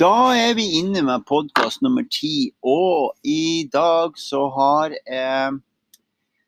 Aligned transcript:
Da 0.00 0.32
er 0.32 0.54
vi 0.56 0.64
inne 0.78 1.02
med 1.04 1.26
podkast 1.28 1.82
nummer 1.84 2.06
ti, 2.08 2.54
og 2.64 3.18
i 3.20 3.68
dag 3.68 4.14
så 4.16 4.46
har 4.54 4.94
jeg 4.96 5.58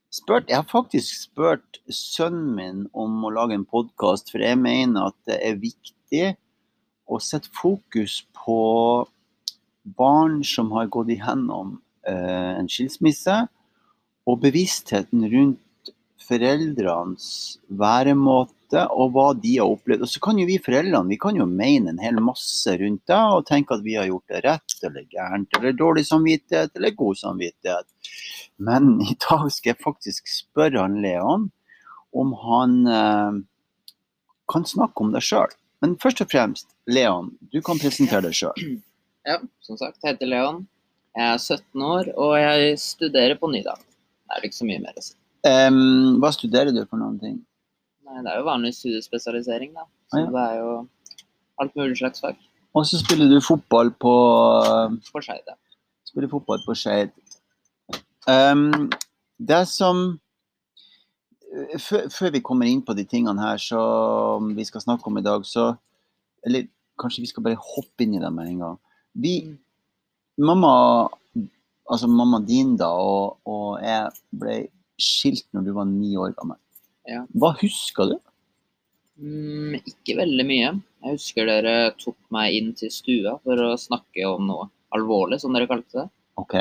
spurt 0.08 0.48
Jeg 0.48 0.56
har 0.56 0.70
faktisk 0.70 1.18
spurt 1.26 1.80
sønnen 1.92 2.54
min 2.56 2.78
om 2.96 3.18
å 3.28 3.32
lage 3.34 3.58
en 3.58 3.66
podkast, 3.68 4.32
for 4.32 4.40
jeg 4.40 4.56
mener 4.56 5.10
at 5.10 5.18
det 5.28 5.36
er 5.44 5.60
viktig 5.60 6.30
å 7.04 7.20
sette 7.20 7.52
fokus 7.52 8.22
på 8.40 8.56
barn 10.00 10.40
som 10.48 10.72
har 10.72 10.88
gått 10.88 11.12
igjennom 11.12 11.76
eh, 12.08 12.56
en 12.56 12.72
skilsmisse, 12.72 13.36
og 14.24 14.40
bevisstheten 14.46 15.28
rundt 15.28 15.92
foreldrenes 16.24 17.28
væremåte 17.68 18.61
og 18.80 19.12
hva 19.14 19.28
de 19.36 19.56
har 19.58 19.70
opplevd. 19.70 20.04
Og 20.06 20.10
så 20.10 20.20
kan 20.24 20.38
jo 20.40 20.46
vi 20.48 20.58
foreldrene 20.62 21.12
vi 21.12 21.18
kan 21.20 21.36
jo 21.38 21.46
mene 21.48 21.92
en 21.92 22.02
hel 22.02 22.20
masse 22.24 22.74
rundt 22.80 23.04
det 23.10 23.20
og 23.36 23.46
tenke 23.48 23.76
at 23.76 23.84
vi 23.84 23.96
har 23.98 24.08
gjort 24.08 24.32
det 24.32 24.42
rett 24.46 24.86
eller 24.88 25.08
gærent, 25.12 25.58
eller 25.58 25.76
dårlig 25.76 26.06
samvittighet 26.08 26.76
eller 26.78 26.96
god 26.98 27.20
samvittighet. 27.20 27.88
Men 28.62 28.94
i 29.04 29.16
dag 29.20 29.48
skal 29.52 29.74
jeg 29.74 29.82
faktisk 29.84 30.30
spørre 30.30 30.84
han 30.84 31.00
Leon 31.04 31.50
om 32.12 32.32
han 32.42 32.78
eh, 32.86 33.40
kan 34.52 34.66
snakke 34.68 35.04
om 35.04 35.12
det 35.14 35.24
sjøl. 35.24 35.52
Men 35.82 35.96
først 36.02 36.22
og 36.22 36.30
fremst, 36.30 36.68
Leon, 36.86 37.32
du 37.52 37.60
kan 37.64 37.80
presentere 37.82 38.28
deg 38.28 38.38
sjøl. 38.42 38.56
Ja, 39.22 39.36
som 39.62 39.76
sagt, 39.78 40.00
jeg 40.02 40.16
heter 40.16 40.26
Leon. 40.26 40.56
Jeg 41.14 41.28
er 41.30 41.36
17 41.38 41.82
år, 41.86 42.08
og 42.18 42.32
jeg 42.40 42.78
studerer 42.82 43.36
på 43.38 43.46
Nydalen. 43.52 43.84
Det 44.26 44.34
er 44.34 44.46
ikke 44.48 44.56
så 44.56 44.66
mye 44.66 44.80
mer 44.82 44.96
å 44.98 45.04
si. 45.04 45.12
Um, 45.46 46.16
hva 46.18 46.32
studerer 46.34 46.74
du 46.74 46.80
for 46.88 46.98
noen 46.98 47.20
ting? 47.22 47.36
Nei, 48.12 48.22
det 48.24 48.32
er 48.32 48.40
jo 48.42 48.48
vanlig 48.48 48.74
studiespesialisering, 48.76 49.72
da. 49.76 49.86
Så 50.12 50.20
ja. 50.20 50.30
det 50.32 50.42
er 50.42 50.58
jo 50.60 50.72
alt 51.62 51.76
mulig 51.78 51.96
slags 51.96 52.20
fag. 52.20 52.40
Og 52.76 52.84
så 52.88 53.00
spiller 53.00 53.28
du 53.28 53.38
fotball 53.44 53.92
på 54.00 54.12
På 55.12 55.22
Skeid, 55.24 55.44
ja. 55.48 55.56
Spiller 56.08 56.28
fotball 56.28 56.60
på 56.66 56.76
Skeid. 56.76 57.14
Um, 58.28 58.90
det 59.40 59.64
som 59.68 60.20
før, 61.80 62.08
før 62.12 62.30
vi 62.36 62.44
kommer 62.44 62.68
inn 62.68 62.84
på 62.84 62.94
de 62.96 63.04
tingene 63.08 63.42
her 63.42 63.58
som 63.60 64.52
vi 64.56 64.64
skal 64.68 64.84
snakke 64.84 65.08
om 65.08 65.18
i 65.18 65.24
dag, 65.24 65.44
så 65.44 65.74
Eller 66.46 66.68
kanskje 66.98 67.22
vi 67.22 67.30
skal 67.30 67.44
bare 67.44 67.60
hoppe 67.60 68.04
inn 68.04 68.16
i 68.16 68.22
dem 68.22 68.34
med 68.34 68.48
en 68.48 68.64
gang. 68.66 68.78
Vi 69.14 69.34
Mm. 69.42 69.58
Mamma 70.38 71.08
Altså 71.90 72.06
mamma 72.06 72.38
din 72.40 72.76
da 72.76 72.86
og, 72.86 73.38
og 73.44 73.82
jeg 73.82 74.10
ble 74.38 74.68
skilt 74.98 75.44
når 75.52 75.62
du 75.66 75.72
var 75.72 75.84
ni 75.84 76.16
år 76.16 76.32
gammel. 76.38 76.56
Ja. 77.08 77.24
Hva 77.34 77.52
husker 77.60 78.12
du? 78.12 78.16
Mm, 79.22 79.80
ikke 79.82 80.16
veldig 80.18 80.46
mye. 80.48 80.70
Jeg 81.02 81.18
husker 81.18 81.48
dere 81.48 81.74
tok 82.00 82.16
meg 82.34 82.56
inn 82.58 82.72
til 82.78 82.92
stua 82.94 83.36
for 83.42 83.60
å 83.60 83.74
snakke 83.80 84.24
om 84.28 84.48
noe 84.48 84.68
alvorlig, 84.94 85.40
som 85.42 85.54
dere 85.54 85.68
kalte 85.70 86.04
det. 86.04 86.08
OK. 86.40 86.56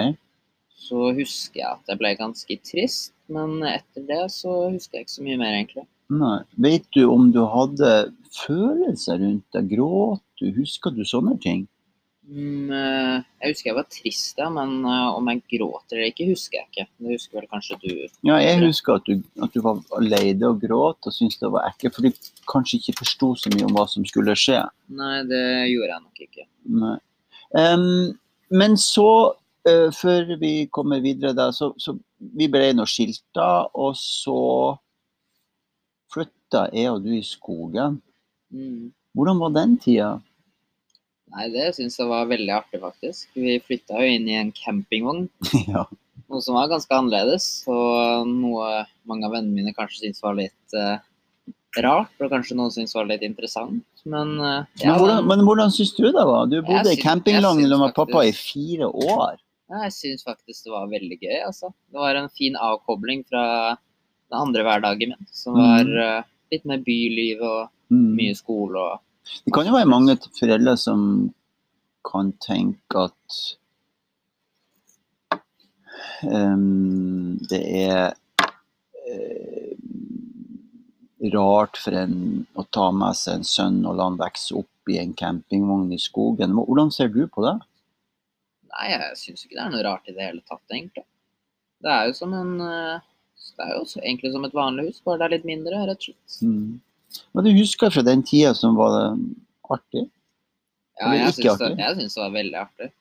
Så 0.81 1.11
husker 1.15 1.61
jeg 1.61 1.69
at 1.69 1.91
jeg 1.91 1.99
ble 2.01 2.13
ganske 2.17 2.57
trist, 2.65 3.13
men 3.31 3.61
etter 3.67 4.05
det 4.07 4.23
så 4.33 4.71
husker 4.71 4.99
jeg 4.99 5.07
ikke 5.07 5.17
så 5.17 5.25
mye 5.27 5.41
mer, 5.41 5.57
egentlig. 5.59 5.85
Nei. 6.11 6.39
Vet 6.59 6.89
du 6.95 7.05
om 7.07 7.29
du 7.31 7.43
hadde 7.47 7.91
følelser 8.35 9.21
rundt 9.21 9.45
deg? 9.55 9.69
Gråt 9.71 10.23
du? 10.41 10.49
Husker 10.57 10.91
du 10.95 11.05
sånne 11.07 11.37
ting? 11.43 11.67
Mm, 12.29 12.69
eh, 12.69 13.23
jeg 13.41 13.53
husker 13.55 13.69
jeg 13.71 13.75
var 13.75 13.87
trist, 13.89 14.37
ja, 14.37 14.47
men 14.53 14.85
eh, 14.85 15.07
om 15.17 15.29
jeg 15.31 15.41
gråter 15.55 15.97
eller 15.97 16.11
ikke, 16.11 16.29
husker 16.29 16.59
jeg 16.59 16.69
ikke. 16.69 16.85
Det 17.01 17.15
husker 17.15 17.39
vel 17.39 17.49
kanskje 17.51 17.77
du. 17.81 17.93
Ja, 18.29 18.37
jeg 18.43 18.61
husker 18.61 18.99
at 18.99 19.09
du, 19.09 19.23
at 19.41 19.55
du 19.55 19.63
var 19.65 19.81
lei 20.03 20.31
deg 20.31 20.47
og 20.47 20.61
gråt 20.61 21.09
og 21.09 21.15
syntes 21.15 21.41
det 21.41 21.51
var 21.51 21.67
ekkelt, 21.71 21.97
for 21.97 22.07
du 22.07 22.31
kanskje 22.51 22.79
ikke 22.79 22.99
forsto 23.01 23.33
så 23.43 23.53
mye 23.55 23.67
om 23.67 23.75
hva 23.75 23.87
som 23.89 24.05
skulle 24.07 24.37
skje. 24.37 24.61
Nei, 25.01 25.15
det 25.29 25.43
gjorde 25.73 25.95
jeg 25.95 26.05
nok 26.05 26.25
ikke. 26.27 26.47
Nei. 26.81 26.97
Men 28.51 28.77
så, 28.79 29.09
uh, 29.67 29.89
før 29.95 30.35
vi 30.39 30.53
kommer 30.71 31.03
videre 31.03 31.33
da, 31.35 31.49
så, 31.55 31.71
så 31.79 31.95
vi 32.19 32.47
ble 32.51 32.71
nå 32.75 32.85
skilta, 32.87 33.67
og 33.73 33.95
så 33.97 34.39
flytta 36.11 36.67
jeg 36.75 36.91
og 36.91 37.05
du 37.05 37.13
i 37.15 37.23
skogen. 37.25 38.01
Mm. 38.51 38.91
Hvordan 39.15 39.39
var 39.39 39.55
den 39.55 39.77
tida? 39.79 40.11
Nei, 41.31 41.45
det 41.53 41.69
syns 41.77 41.95
jeg 41.99 42.09
var 42.09 42.25
veldig 42.27 42.51
artig, 42.57 42.81
faktisk. 42.81 43.29
Vi 43.39 43.59
flytta 43.63 44.01
jo 44.03 44.15
inn 44.17 44.25
i 44.27 44.35
en 44.39 44.49
campingvogn, 44.51 45.29
ja. 45.73 45.85
noe 46.27 46.41
som 46.43 46.57
var 46.57 46.67
ganske 46.71 46.91
annerledes. 46.97 47.45
Og 47.71 48.27
noe 48.27 48.81
mange 49.07 49.27
av 49.29 49.37
vennene 49.37 49.55
mine 49.61 49.73
kanskje 49.77 50.01
syntes 50.05 50.23
var 50.25 50.35
litt 50.39 50.75
uh, 50.75 50.97
rart, 51.79 52.11
og 52.19 52.33
kanskje 52.33 52.57
noen 52.59 52.73
syntes 52.75 52.97
var 52.97 53.07
litt 53.07 53.23
interessant. 53.23 53.85
Men 54.03 54.33
eh, 54.41 54.65
Men 54.81 54.97
hvordan, 54.97 55.27
men 55.29 55.43
hvordan 55.45 55.71
syns 55.71 55.93
du 55.95 56.07
det 56.09 56.25
var? 56.25 56.47
Du 56.51 56.57
bodde 56.65 56.91
i 56.91 56.99
campingvogn 56.99 57.61
med 57.69 57.93
pappa 57.95 58.23
i 58.27 58.33
fire 58.35 58.89
år. 58.89 59.37
Ja, 59.71 59.85
jeg 59.85 59.93
syns 59.95 60.25
faktisk 60.27 60.65
det 60.67 60.73
var 60.73 60.89
veldig 60.91 61.15
gøy, 61.21 61.37
altså. 61.45 61.69
Det 61.93 62.01
var 62.01 62.17
en 62.19 62.27
fin 62.35 62.57
avkobling 62.59 63.21
fra 63.29 63.43
den 63.77 64.39
andre 64.41 64.65
hverdagen 64.67 65.13
min, 65.13 65.29
som 65.31 65.55
Mm. 65.55 65.61
var 65.61 65.93
uh, 66.17 66.23
litt 66.51 66.65
mer 66.67 66.81
byliv 66.83 67.39
og 67.45 67.69
Mm. 67.91 68.15
mye 68.15 68.35
skole 68.39 68.79
og 68.79 68.99
Det 69.45 69.53
kan 69.53 69.67
jo 69.67 69.75
være 69.75 69.89
mange 69.89 70.17
foreldre 70.37 70.75
som 70.79 71.01
kan 72.07 72.31
tenke 72.41 73.05
at 73.05 73.41
um, 76.25 77.37
det 77.49 77.61
er 77.83 78.13
uh, 79.05 79.71
rart 81.35 81.77
for 81.77 81.95
en 81.95 82.45
å 82.57 82.65
ta 82.73 82.89
med 82.95 83.17
seg 83.17 83.39
en 83.39 83.47
sønn 83.47 83.81
og 83.85 83.97
la 83.97 84.09
han 84.09 84.19
vokse 84.19 84.55
opp 84.57 84.89
i 84.89 84.97
en 85.01 85.13
campingvogn 85.17 85.91
i 85.93 86.01
skogen. 86.01 86.55
Hvordan 86.57 86.91
ser 86.93 87.11
du 87.13 87.23
på 87.29 87.45
det? 87.45 87.57
Nei, 88.71 88.87
jeg 88.93 89.17
syns 89.19 89.45
ikke 89.45 89.57
det 89.57 89.63
er 89.63 89.73
noe 89.73 89.85
rart 89.85 90.07
i 90.07 90.15
det 90.15 90.25
hele 90.25 90.41
tatt, 90.47 90.63
egentlig. 90.71 91.05
Det 91.81 91.91
er 91.91 92.07
jo 92.07 92.13
som 92.17 92.33
en 92.37 92.53
eh, 92.61 93.07
Det 93.57 93.65
er 93.65 93.73
jo 93.73 93.83
egentlig 93.99 94.31
som 94.33 94.45
et 94.45 94.55
vanlig 94.55 94.87
hus, 94.89 95.01
bare 95.05 95.19
det 95.19 95.25
er 95.25 95.33
litt 95.35 95.47
mindre, 95.49 95.83
rett 95.89 96.01
og 96.01 96.07
slett. 96.07 96.35
Mm. 96.45 96.79
Hva 97.31 97.43
du 97.45 97.51
husker 97.55 97.91
fra 97.93 98.03
den 98.05 98.23
tida 98.27 98.53
som 98.57 98.77
var 98.79 99.15
artig? 99.71 100.07
Ja, 101.01 101.11
jeg 101.17 101.35
syns 101.37 101.61
det, 101.61 101.75
det 101.99 102.09
var 102.21 102.33
veldig 102.35 102.59
artig. 102.61 102.91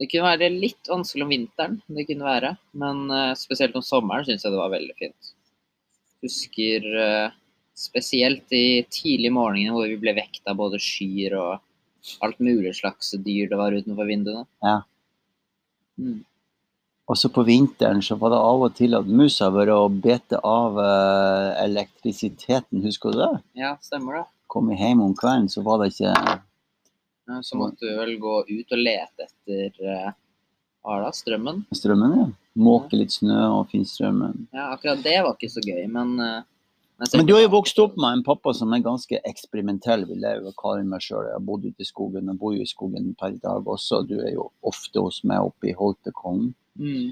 Det 0.00 0.08
kunne 0.08 0.30
være 0.32 0.48
litt 0.54 0.88
vanskelig 0.88 1.24
om 1.26 1.32
vinteren, 1.32 1.76
det 1.92 2.06
kunne 2.08 2.24
være. 2.24 2.54
Men 2.80 3.02
uh, 3.12 3.36
spesielt 3.36 3.76
om 3.76 3.84
sommeren 3.84 4.24
syns 4.28 4.46
jeg 4.46 4.54
det 4.54 4.60
var 4.60 4.72
veldig 4.72 4.96
fint. 4.96 5.32
Husker 6.24 6.86
uh, 6.96 7.34
spesielt 7.76 8.46
de 8.52 8.82
tidlige 8.92 9.34
morgenene 9.34 9.76
hvor 9.76 9.88
vi 9.88 9.98
ble 10.00 10.14
vekt 10.16 10.42
av 10.48 10.58
både 10.60 10.80
skyer 10.80 11.36
og 11.40 11.60
alt 12.24 12.40
mulig 12.40 12.72
slags 12.78 13.12
dyr 13.20 13.50
det 13.50 13.60
var 13.60 13.76
utenfor 13.76 14.08
vinduene. 14.08 14.46
Ja. 14.64 14.80
Mm. 16.00 16.22
Og 17.10 17.18
så 17.18 17.26
på 17.34 17.42
vinteren 17.42 17.98
så 18.06 18.14
var 18.20 18.30
det 18.30 18.38
av 18.38 18.62
og 18.68 18.74
til 18.78 18.94
at 18.94 19.08
musa 19.10 19.48
var 19.50 19.70
og 19.74 19.96
bete 20.04 20.38
av 20.46 20.76
eh, 20.78 21.48
elektrisiteten, 21.64 22.84
husker 22.84 23.14
du 23.16 23.18
det? 23.24 23.32
Ja, 23.58 23.72
stemmer 23.82 24.20
det. 24.20 24.24
Kom 24.50 24.70
vi 24.70 24.78
hjem 24.78 25.02
om 25.02 25.16
kvelden, 25.18 25.48
så 25.50 25.64
var 25.66 25.82
det 25.82 25.90
ikke 25.94 26.12
Ja, 27.30 27.40
Så 27.46 27.58
måtte 27.58 27.86
du 27.86 27.96
vel 27.98 28.16
gå 28.22 28.36
ut 28.48 28.72
og 28.74 28.78
lete 28.84 29.26
etter 29.26 29.90
eh, 29.90 30.12
hva 30.86 31.00
var 31.02 31.12
strømmen. 31.14 31.64
strømmen. 31.74 32.14
Ja. 32.20 32.28
Måke 32.60 32.98
litt 32.98 33.12
snø 33.14 33.36
og 33.60 33.68
finne 33.70 33.86
strømmen. 33.86 34.46
Ja, 34.54 34.70
akkurat 34.74 35.02
det 35.04 35.18
var 35.22 35.34
ikke 35.36 35.50
så 35.52 35.62
gøy, 35.66 35.84
men 35.90 36.14
eh, 36.22 36.40
Men 37.14 37.26
du 37.26 37.32
har 37.34 37.42
jo 37.42 37.52
vokst 37.54 37.78
opp 37.80 37.94
med 37.96 38.18
en 38.18 38.24
pappa 38.26 38.52
som 38.54 38.72
er 38.76 38.82
ganske 38.84 39.18
eksperimentell, 39.24 40.02
vil 40.06 40.20
jeg 40.26 40.42
jo 40.42 40.50
kalle 40.58 40.84
meg 40.84 41.00
sjøl. 41.00 41.26
Jeg 41.26 41.38
har 41.38 41.46
bodd 41.46 41.64
ute 41.64 41.80
i 41.80 41.88
skogen, 41.88 42.28
og 42.28 42.38
bor 42.42 42.52
jo 42.54 42.62
i 42.62 42.68
skogen 42.68 43.14
per 43.18 43.34
i 43.34 43.40
dag 43.40 43.66
også. 43.66 44.02
Du 44.06 44.18
er 44.20 44.34
jo 44.34 44.50
ofte 44.62 45.00
hos 45.00 45.22
meg 45.24 45.40
oppe 45.40 45.70
i 45.70 45.76
Holtekollen. 45.78 46.50
Mm. 46.80 47.10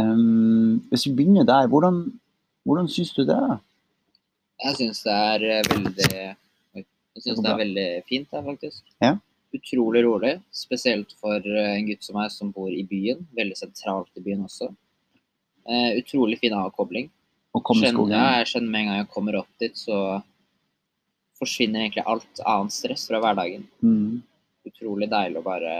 Um, 0.00 0.78
hvis 0.88 1.04
vi 1.04 1.12
begynner 1.18 1.44
der, 1.44 1.66
hvordan, 1.68 2.06
hvordan 2.64 2.88
syns 2.88 3.10
du 3.12 3.26
det? 3.28 3.40
Jeg 4.62 4.78
syns 4.78 5.02
det 5.04 5.12
er 5.12 5.44
eh, 5.50 5.66
veldig 5.68 6.06
Jeg 6.72 7.24
syns 7.24 7.42
det 7.44 7.50
er 7.50 7.60
veldig 7.60 7.88
fint 8.08 8.32
her, 8.32 8.44
faktisk. 8.46 8.82
Ja. 9.04 9.16
Utrolig 9.52 10.04
rolig. 10.06 10.36
Spesielt 10.56 11.12
for 11.20 11.36
eh, 11.44 11.74
en 11.76 11.90
gutt 11.90 12.06
som 12.06 12.16
meg, 12.16 12.32
som 12.32 12.54
bor 12.54 12.72
i 12.72 12.86
byen. 12.88 13.26
Veldig 13.36 13.58
sentralt 13.58 14.08
i 14.16 14.24
byen 14.24 14.46
også. 14.46 14.70
Uh, 15.68 15.90
utrolig 16.00 16.40
fin 16.40 16.56
avkobling. 16.56 17.10
Skogen? 17.52 18.14
ja, 18.14 18.38
jeg 18.40 18.48
skjønner 18.48 18.70
med 18.72 18.80
en 18.80 18.88
gang 18.88 19.00
jeg 19.02 19.10
kommer 19.12 19.36
opp 19.42 19.50
dit, 19.60 19.76
så 19.76 20.22
forsvinner 21.36 21.82
egentlig 21.82 22.04
alt 22.08 22.40
annet 22.48 22.74
stress 22.74 23.04
fra 23.10 23.20
hverdagen. 23.20 23.66
Mm. 23.84 24.22
Utrolig 24.70 25.10
deilig 25.12 25.42
å 25.42 25.44
bare 25.44 25.74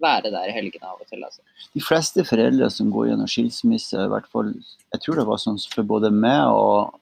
være 0.00 0.30
der 0.32 0.48
i 0.48 0.54
helgene 0.56 0.88
av 0.88 1.00
og 1.02 1.06
til. 1.10 1.22
Altså. 1.24 1.42
De 1.74 1.82
fleste 1.84 2.24
foreldre 2.24 2.68
som 2.72 2.90
går 2.94 3.10
gjennom 3.10 3.28
skilsmisse, 3.30 3.98
i 4.00 4.08
hvert 4.12 4.28
fall 4.32 4.52
Jeg 4.92 5.00
tror 5.04 5.18
det 5.20 5.26
var 5.28 5.40
sånn 5.42 5.58
for 5.72 5.84
både 5.86 6.10
meg 6.14 6.48
og 6.48 6.98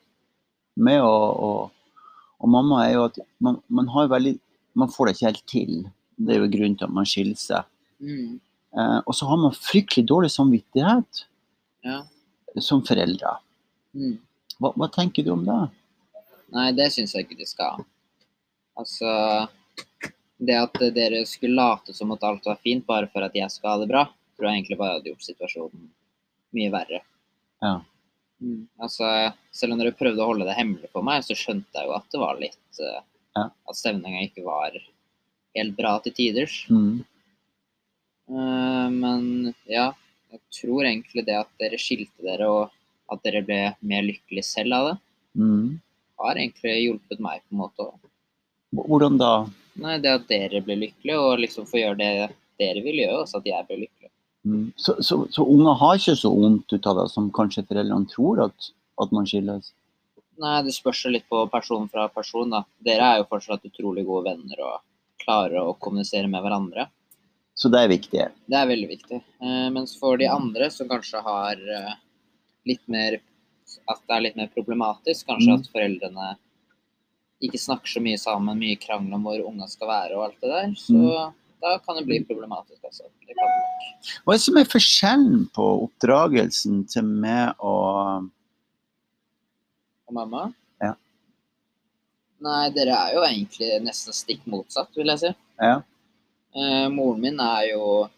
meg 0.81 1.03
og, 1.05 1.41
og, 1.45 2.05
og 2.41 2.49
mamma, 2.49 2.85
er 2.87 2.95
jo 2.97 3.05
at 3.09 3.19
man, 3.43 3.61
man 3.69 3.89
har 3.95 4.09
veldig 4.11 4.37
Man 4.79 4.89
får 4.93 5.07
det 5.07 5.15
ikke 5.17 5.27
helt 5.27 5.47
til. 5.51 5.73
Det 6.17 6.35
er 6.35 6.41
jo 6.45 6.51
grunnen 6.53 6.77
til 6.79 6.87
at 6.87 6.95
man 6.95 7.07
skiller 7.09 7.37
seg. 7.41 7.67
Mm. 7.99 8.39
Eh, 8.79 8.99
og 9.03 9.15
så 9.19 9.27
har 9.27 9.41
man 9.43 9.53
fryktelig 9.57 10.07
dårlig 10.09 10.31
samvittighet 10.31 11.25
Ja. 11.85 12.03
som 12.63 12.85
foreldre. 12.87 13.33
Mm. 13.97 14.19
Hva, 14.61 14.71
hva 14.77 14.89
tenker 14.95 15.25
du 15.27 15.33
om 15.35 15.43
det? 15.47 15.59
Nei, 16.55 16.69
det 16.77 16.87
syns 16.95 17.15
jeg 17.17 17.27
ikke 17.27 17.39
de 17.41 17.47
skal. 17.51 17.83
Altså 18.79 19.11
Det 20.41 20.57
at 20.57 20.79
dere 20.97 21.21
skulle 21.29 21.59
late 21.59 21.93
som 21.97 22.13
at 22.15 22.25
alt 22.25 22.47
var 22.49 22.59
fint 22.65 22.87
bare 22.89 23.11
for 23.13 23.27
at 23.27 23.35
jeg 23.37 23.53
skal 23.53 23.75
ha 23.75 23.83
det 23.83 23.91
bra, 23.91 24.07
tror 24.37 24.49
jeg 24.49 24.61
egentlig 24.61 24.79
bare 24.81 24.97
hadde 24.97 25.11
gjort 25.13 25.27
situasjonen 25.27 25.89
mye 26.57 26.71
verre. 26.73 27.03
Ja. 27.61 27.75
Mm. 28.41 28.63
Altså, 28.81 29.05
selv 29.53 29.75
om 29.75 29.83
dere 29.83 29.93
prøvde 29.97 30.25
å 30.25 30.31
holde 30.31 30.47
det 30.49 30.57
hemmelig 30.57 30.89
for 30.95 31.05
meg, 31.05 31.21
så 31.27 31.37
skjønte 31.37 31.77
jeg 31.77 31.91
jo 31.91 31.93
at 31.99 32.09
det 32.13 32.23
var 32.23 32.41
litt 32.41 32.81
uh, 32.81 33.03
Ja. 33.37 33.45
At 33.69 33.79
stemninga 33.79 34.25
ikke 34.27 34.43
var 34.43 34.75
helt 35.55 35.77
bra 35.77 35.93
til 36.03 36.17
tiders. 36.17 36.57
Mm. 36.73 37.05
Uh, 38.31 38.89
men 38.91 39.55
ja, 39.71 39.91
jeg 40.33 40.41
tror 40.57 40.89
egentlig 40.89 41.27
det 41.29 41.37
at 41.39 41.53
dere 41.61 41.79
skilte 41.79 42.25
dere, 42.27 42.49
og 42.49 43.13
at 43.13 43.23
dere 43.27 43.45
ble 43.47 43.61
mer 43.87 44.05
lykkelig 44.09 44.47
selv 44.47 44.79
av 44.81 44.91
det, 44.91 44.99
Mm. 45.39 45.79
har 46.19 46.35
egentlig 46.35 46.73
hjulpet 46.83 47.21
meg 47.23 47.39
på 47.45 47.55
en 47.55 47.61
måte 47.61 47.85
òg. 47.85 48.09
Hvordan 48.75 49.19
da? 49.21 49.47
Nei, 49.81 49.99
det 50.03 50.11
at 50.13 50.29
dere 50.29 50.61
blir 50.65 50.81
lykkelige, 50.81 51.19
og 51.19 51.41
liksom 51.41 51.67
få 51.69 51.83
gjøre 51.83 51.99
det 52.01 52.13
dere 52.61 52.83
vil 52.85 52.99
gjøre, 53.01 53.23
også 53.23 53.41
at 53.41 53.47
jeg 53.49 53.67
blir 53.69 53.83
lykkelig. 53.85 54.11
Mm. 54.45 54.73
Så, 54.77 54.97
så, 55.05 55.21
så 55.31 55.45
unger 55.45 55.77
har 55.81 55.99
ikke 55.99 56.17
så 56.17 56.31
vondt 56.33 56.73
ut 56.73 56.87
av 56.89 57.03
det 57.03 57.09
som 57.13 57.31
kanskje 57.37 57.67
foreldrene 57.69 58.09
tror 58.09 58.45
at, 58.47 58.71
at 59.01 59.13
man 59.13 59.29
skilles? 59.29 59.73
Nei, 60.41 60.55
det 60.65 60.73
spørs 60.73 61.05
litt 61.13 61.27
på 61.29 61.43
person 61.53 61.89
fra 61.93 62.07
person, 62.13 62.53
da. 62.53 62.63
Dere 62.85 63.09
er 63.09 63.21
jo 63.21 63.29
fortsatt 63.29 63.67
utrolig 63.69 64.07
gode 64.09 64.31
venner 64.31 64.63
og 64.65 64.79
klarer 65.21 65.61
å 65.61 65.77
kommunisere 65.77 66.31
med 66.33 66.41
hverandre. 66.41 66.87
Så 67.61 67.69
det 67.69 67.83
er 67.85 67.91
viktig. 67.93 68.23
Det 68.49 68.57
er 68.57 68.69
veldig 68.71 68.89
viktig. 68.89 69.19
Eh, 69.21 69.67
mens 69.75 69.93
for 70.01 70.17
de 70.17 70.31
andre 70.33 70.71
som 70.73 70.89
kanskje 70.89 71.21
har 71.27 71.61
eh, 71.61 71.99
litt 72.69 72.87
mer 72.89 73.21
At 73.87 74.01
det 74.09 74.15
er 74.17 74.23
litt 74.25 74.39
mer 74.39 74.49
problematisk, 74.51 75.29
kanskje 75.29 75.53
Mm. 75.53 75.61
at 75.61 75.67
foreldrene 75.71 76.31
ikke 77.41 77.59
snakker 77.61 77.89
så 77.89 78.01
mye 78.05 78.19
sammen, 78.21 78.59
mye 78.61 78.77
krangel 78.81 79.15
om 79.17 79.23
hvor 79.25 79.41
unga 79.49 79.67
skal 79.71 79.89
være 79.89 80.17
og 80.19 80.25
alt 80.29 80.41
det 80.43 80.51
der, 80.53 80.75
så 80.77 80.93
Mm. 81.01 81.35
da 81.63 81.79
kan 81.85 81.97
det 81.97 82.07
bli 82.07 82.19
problematisk, 82.25 82.83
altså. 82.85 83.05
Det 83.27 83.35
kan 83.37 83.49
det. 83.49 84.19
Hva 84.25 84.33
er 84.33 84.37
det 84.39 84.43
som 84.47 84.57
er 84.57 84.65
forskjellen 84.69 85.43
på 85.55 85.65
oppdragelsen 85.87 86.87
til 86.89 87.03
meg 87.05 87.55
og 87.61 88.29
Og 90.09 90.15
mamma? 90.17 90.53
Ja. 90.83 90.95
Nei, 92.43 92.71
dere 92.75 92.97
er 92.97 93.13
jo 93.15 93.21
egentlig 93.23 93.69
nesten 93.85 94.13
stikk 94.17 94.41
motsatt, 94.51 94.89
vil 94.97 95.07
jeg 95.13 95.21
si. 95.23 95.31
Ja. 95.61 95.83
Eh, 96.57 96.89
moren 96.91 97.21
min 97.23 97.39
er 97.39 97.69
jo, 97.71 98.09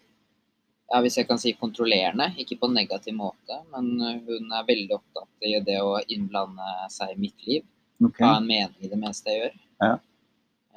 ja, 0.89 1.01
hvis 1.05 1.19
jeg 1.19 1.29
kan 1.29 1.39
si 1.43 1.53
kontrollerende, 1.53 2.31
ikke 2.41 2.57
på 2.63 2.71
en 2.71 2.75
negativ 2.79 3.13
måte, 3.19 3.59
men 3.75 3.91
hun 4.25 4.53
er 4.57 4.65
veldig 4.71 4.95
opptatt 4.97 5.45
i 5.45 5.59
det 5.67 5.77
å 5.83 5.99
innblande 6.09 6.71
seg 6.89 7.13
i 7.13 7.21
mitt 7.27 7.45
liv, 7.47 7.63
Ok. 8.05 8.19
hva 8.19 8.37
en 8.37 8.47
mening 8.47 8.81
i 8.83 8.89
det 8.89 8.99
meste 8.99 9.31
jeg 9.31 9.41
gjør. 9.43 9.55
Ja. 9.83 9.93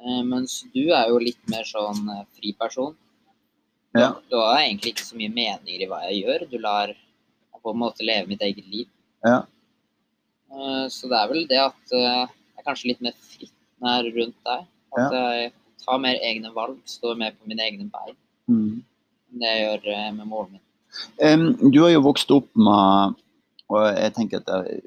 Eh, 0.00 0.22
mens 0.22 0.64
du 0.74 0.82
er 0.92 1.08
jo 1.08 1.18
litt 1.18 1.40
mer 1.48 1.64
sånn 1.64 2.08
eh, 2.12 2.24
fri 2.36 2.52
person. 2.58 2.94
Du, 3.94 4.00
Ja. 4.00 4.12
du 4.30 4.36
har 4.36 4.58
egentlig 4.60 4.92
ikke 4.94 5.06
så 5.08 5.16
mye 5.16 5.32
meninger 5.32 5.82
i 5.82 5.88
hva 5.88 6.02
jeg 6.10 6.24
gjør, 6.24 6.50
du 6.50 6.58
lar 6.58 6.92
på 7.62 7.72
en 7.72 7.78
måte 7.80 8.04
leve 8.06 8.28
mitt 8.28 8.40
eget 8.44 8.66
liv. 8.70 8.86
Ja. 9.24 9.38
Eh, 10.52 10.86
Så 10.88 11.08
det 11.08 11.16
er 11.18 11.28
vel 11.32 11.46
det 11.48 11.58
at 11.58 11.90
jeg 11.90 12.28
er 12.58 12.62
kanskje 12.66 12.88
litt 12.92 13.00
mer 13.00 13.12
fritt 13.20 13.52
når 13.80 14.06
er 14.06 14.12
rundt 14.20 14.36
deg. 14.44 14.66
At 14.96 15.12
jeg 15.12 15.52
tar 15.84 15.98
mer 15.98 16.16
egne 16.22 16.52
valg, 16.54 16.78
står 16.88 17.16
mer 17.18 17.32
på 17.32 17.46
mine 17.48 17.60
egne 17.66 17.90
bein 17.90 18.16
Mm. 18.48 18.82
enn 19.32 19.40
det 19.40 19.48
jeg 19.48 19.82
gjør 19.82 20.14
med 20.14 20.26
moren 20.26 20.52
min. 20.52 20.60
Um, 21.20 21.70
du 21.72 21.82
har 21.82 21.90
jo 21.90 22.00
vokst 22.00 22.30
opp 22.30 22.48
med 22.56 23.16
Og 23.68 23.96
jeg 23.98 24.12
tenker 24.14 24.36
at 24.38 24.46
det, 24.46 24.84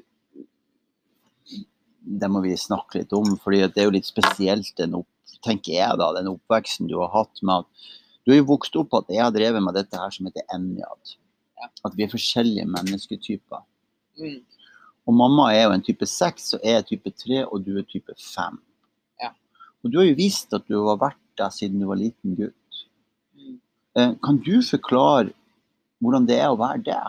det 2.18 2.28
må 2.32 2.42
vi 2.42 2.56
snakke 2.58 3.00
litt 3.00 3.12
om, 3.14 3.36
fordi 3.38 3.62
det 3.70 3.82
er 3.82 3.88
jo 3.88 3.94
litt 3.94 4.08
spesielt 4.08 4.72
den 4.80 4.96
opp, 4.98 5.08
tenker 5.46 5.76
jeg 5.76 5.98
da, 6.00 6.10
den 6.16 6.30
oppveksten 6.32 6.90
du 6.90 6.96
har 6.98 7.12
hatt 7.14 7.42
med 7.42 7.62
at 7.62 7.90
Du 8.26 8.32
har 8.34 8.42
jo 8.42 8.50
vokst 8.50 8.74
opp 8.76 8.92
at 8.98 9.08
jeg 9.08 9.22
har 9.24 9.32
drevet 9.32 9.62
med 9.64 9.74
dette 9.74 9.96
her 9.96 10.10
som 10.12 10.26
heter 10.28 10.44
Enjad. 10.52 11.14
Ja. 11.56 11.70
At 11.88 11.94
vi 11.96 12.04
er 12.04 12.10
forskjellige 12.12 12.68
mennesketyper. 12.68 13.62
Mm. 14.20 14.42
Og 15.08 15.16
mamma 15.16 15.46
er 15.54 15.64
jo 15.64 15.72
en 15.72 15.84
type 15.86 16.04
6, 16.06 16.50
og 16.58 16.66
jeg 16.68 16.76
er 16.76 16.84
type 16.86 17.10
3, 17.22 17.40
og 17.46 17.64
du 17.64 17.78
er 17.80 17.86
type 17.88 18.12
5. 18.12 18.58
Ja. 19.24 19.32
Og 19.80 19.88
du 19.90 19.96
har 20.02 20.06
jo 20.10 20.18
visst 20.18 20.52
at 20.52 20.68
du 20.68 20.76
har 20.84 21.00
vært 21.00 21.22
der 21.40 21.48
siden 21.56 21.80
du 21.80 21.88
var 21.88 21.98
liten 21.98 22.36
gutt. 22.36 22.82
Mm. 23.32 23.56
Eh, 23.96 24.12
Kan 24.22 24.42
du 24.44 24.60
forklare 24.68 25.32
hvordan 26.04 26.28
det 26.28 26.36
er 26.44 26.52
å 26.52 26.60
være 26.60 26.84
det? 26.84 27.00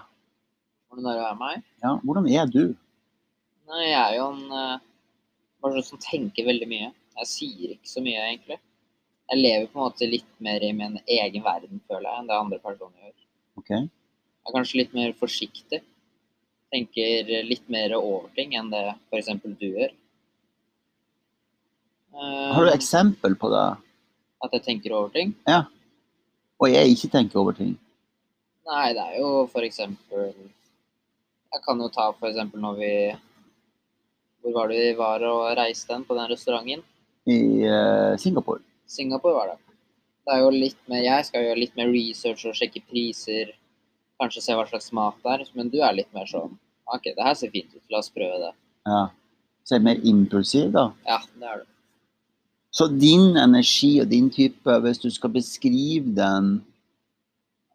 Hvordan 0.87 1.11
er 1.11 1.19
det 1.19 1.21
å 1.21 1.27
være 1.27 1.41
meg? 1.43 1.67
Ja, 1.83 1.93
hvordan 2.07 2.31
er 2.31 2.47
du? 2.55 2.63
Nei, 3.71 3.83
jeg 3.89 3.99
er 3.99 4.15
jo 4.17 4.31
en 4.31 4.55
eh, 4.63 4.79
person 5.63 5.85
som 5.85 6.01
tenker 6.01 6.47
veldig 6.47 6.67
mye. 6.71 6.89
Jeg 7.21 7.29
sier 7.29 7.73
ikke 7.75 7.89
så 7.91 8.03
mye, 8.03 8.21
egentlig. 8.31 8.57
Jeg 9.31 9.39
lever 9.39 9.67
på 9.71 9.79
en 9.79 9.85
måte 9.85 10.09
litt 10.09 10.31
mer 10.43 10.63
i 10.67 10.71
min 10.75 10.97
egen 11.05 11.43
verden, 11.45 11.81
føler 11.87 12.07
jeg, 12.09 12.19
enn 12.19 12.29
det 12.29 12.37
andre 12.37 12.59
personer 12.63 13.05
gjør. 13.07 13.17
Ok? 13.61 13.69
Jeg 13.71 14.49
er 14.49 14.55
kanskje 14.57 14.79
litt 14.81 14.95
mer 14.97 15.13
forsiktig. 15.19 15.81
Tenker 16.71 17.31
litt 17.47 17.67
mer 17.71 17.93
over 17.97 18.29
ting 18.35 18.55
enn 18.57 18.71
det 18.71 18.83
f.eks. 19.11 19.29
du 19.59 19.67
gjør. 19.69 19.91
Eh, 22.15 22.51
Har 22.55 22.65
du 22.65 22.71
eksempel 22.73 23.35
på 23.39 23.51
det? 23.53 23.65
At 24.43 24.55
jeg 24.57 24.65
tenker 24.65 24.95
over 24.97 25.13
ting? 25.13 25.35
Ja. 25.47 25.63
Og 26.61 26.69
jeg 26.71 26.93
ikke 26.95 27.11
tenker 27.15 27.39
over 27.41 27.55
ting? 27.57 27.75
Nei, 28.67 28.87
det 28.95 29.01
er 29.03 29.15
jo 29.19 29.47
eksempel 29.65 30.27
Jeg 31.51 31.61
kan 31.65 31.79
jo 31.81 31.87
ta 31.91 32.11
eksempel 32.13 32.61
når 32.63 32.75
vi 32.79 32.91
Hvor 34.41 34.55
var 34.55 34.71
det 34.71 34.79
vi 34.81 34.93
var 34.97 35.23
og 35.29 35.43
reiste 35.57 35.93
den, 35.93 36.05
på 36.07 36.17
den 36.17 36.29
restauranten? 36.31 36.83
I 37.29 37.37
uh, 37.69 38.17
Singapore? 38.17 38.63
Singapore 38.89 39.37
var 39.37 39.51
det. 39.51 39.57
Det 40.25 40.33
er 40.35 40.41
jo 40.43 40.49
litt 40.53 40.81
mer 40.89 41.01
Jeg 41.05 41.27
skal 41.27 41.45
gjøre 41.45 41.59
litt 41.59 41.77
mer 41.77 41.89
research 41.93 42.45
og 42.49 42.57
sjekke 42.57 42.83
priser. 42.89 43.53
Kanskje 44.21 44.43
se 44.45 44.57
hva 44.57 44.67
slags 44.69 44.91
mat 44.97 45.17
det 45.23 45.33
er. 45.35 45.45
Men 45.57 45.69
du 45.73 45.79
er 45.81 45.97
litt 45.97 46.11
mer 46.17 46.29
sånn 46.29 46.57
OK, 46.91 47.11
det 47.15 47.23
her 47.23 47.35
ser 47.37 47.53
fint 47.53 47.69
ut. 47.73 47.83
La 47.93 48.01
oss 48.01 48.11
prøve 48.13 48.39
det. 48.41 48.53
Ja. 48.89 49.03
Så 49.63 49.77
er 49.77 49.85
mer 49.85 50.01
impulsiv, 50.07 50.71
da? 50.73 50.89
Ja, 51.07 51.19
det 51.39 51.47
er 51.47 51.61
du. 51.61 51.67
Så 52.71 52.87
din 52.87 53.37
energi 53.37 53.99
og 54.01 54.09
din 54.09 54.29
type, 54.31 54.77
hvis 54.83 54.99
du 54.99 55.09
skal 55.11 55.33
beskrive 55.33 56.13
den 56.15 56.53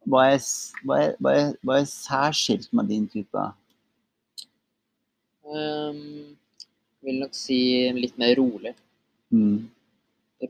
Hva 0.06 0.22
er, 0.30 0.42
hva 0.86 0.98
er, 1.02 1.14
hva 1.18 1.32
er, 1.34 1.48
hva 1.66 1.80
er 1.80 1.88
særskilt 1.90 2.68
med 2.76 2.86
din 2.92 3.08
type? 3.10 3.42
Um, 5.42 6.36
vil 7.06 7.20
nok 7.22 7.36
si 7.36 7.60
litt 7.96 8.16
mer 8.20 8.34
rolig. 8.38 8.74
Mm. 9.34 9.66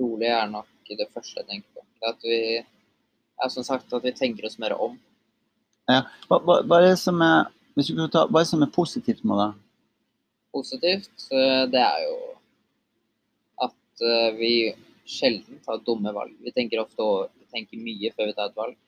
Rolig 0.00 0.30
er 0.32 0.48
nok 0.50 0.94
det 0.96 1.08
første 1.12 1.40
jeg 1.40 1.48
tenker 1.50 1.68
på. 1.76 1.84
Det 2.00 2.12
at 2.12 2.24
vi 2.24 2.40
ja, 2.56 3.50
som 3.52 3.64
sagt, 3.66 3.92
at 3.92 4.04
vi 4.04 4.14
tenker 4.16 4.48
oss 4.48 4.58
mer 4.58 4.74
om. 4.80 4.96
Hva, 5.86 6.40
hva, 6.40 6.62
hva 6.64 6.80
er 6.80 6.90
det 6.90 6.98
som 6.98 7.20
er 7.22 7.46
hvis 7.76 7.92
du 7.92 8.06
ta, 8.08 8.24
hva 8.24 8.40
er 8.40 8.46
det 8.46 8.48
som 8.48 8.64
er 8.64 8.72
positivt 8.72 9.24
med 9.28 9.36
det? 9.36 9.50
Positivt, 10.56 11.26
eh, 11.28 11.64
det 11.68 11.82
er 11.82 12.04
jo 12.06 12.16
at 13.66 14.04
eh, 14.10 14.30
vi 14.38 14.52
sjelden 15.04 15.60
tar 15.66 15.82
dumme 15.84 16.14
valg. 16.16 16.32
Vi 16.40 16.54
tenker 16.56 16.80
ofte 16.80 17.04
over, 17.04 17.28
vi 17.36 17.44
tenker 17.52 17.82
mye 17.82 18.12
før 18.16 18.30
vi 18.30 18.36
tar 18.38 18.48
et 18.48 18.56
valg. 18.56 18.78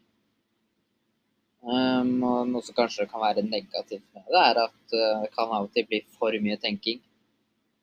Um, 1.69 2.15
og 2.23 2.49
noe 2.49 2.65
som 2.65 2.77
kanskje 2.77 3.09
kan 3.11 3.21
være 3.21 3.43
negativt 3.45 4.07
med 4.15 4.25
det, 4.31 4.41
er 4.41 4.61
at 4.63 4.97
eh, 4.97 5.21
det 5.27 5.31
kan 5.35 5.53
av 5.53 5.67
og 5.67 5.73
til 5.77 5.85
bli 5.91 6.01
for 6.17 6.41
mye 6.41 6.57
tenking. 6.63 7.03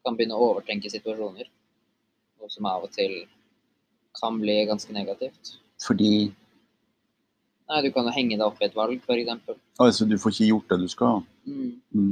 Kan 0.05 0.15
begynne 0.17 0.37
å 0.37 0.51
overtenke 0.51 0.91
situasjoner. 0.91 1.47
Noe 2.39 2.49
som 2.53 2.67
av 2.69 2.83
og 2.85 2.91
til 2.93 3.23
kan 4.19 4.37
bli 4.39 4.61
ganske 4.69 4.93
negativt. 4.95 5.55
Fordi 5.83 6.31
Nei, 7.65 7.81
Du 7.81 7.89
kan 7.91 8.05
jo 8.05 8.11
henge 8.13 8.37
deg 8.37 8.45
opp 8.45 8.59
i 8.61 8.65
et 8.67 8.75
valg, 8.77 8.99
f.eks. 9.01 9.57
altså, 9.81 10.05
du 10.05 10.17
får 10.21 10.35
ikke 10.35 10.49
gjort 10.51 10.69
det 10.69 10.77
du 10.83 10.87
skal? 10.87 11.23
Mm. 11.49 11.71
Mm. 11.97 12.11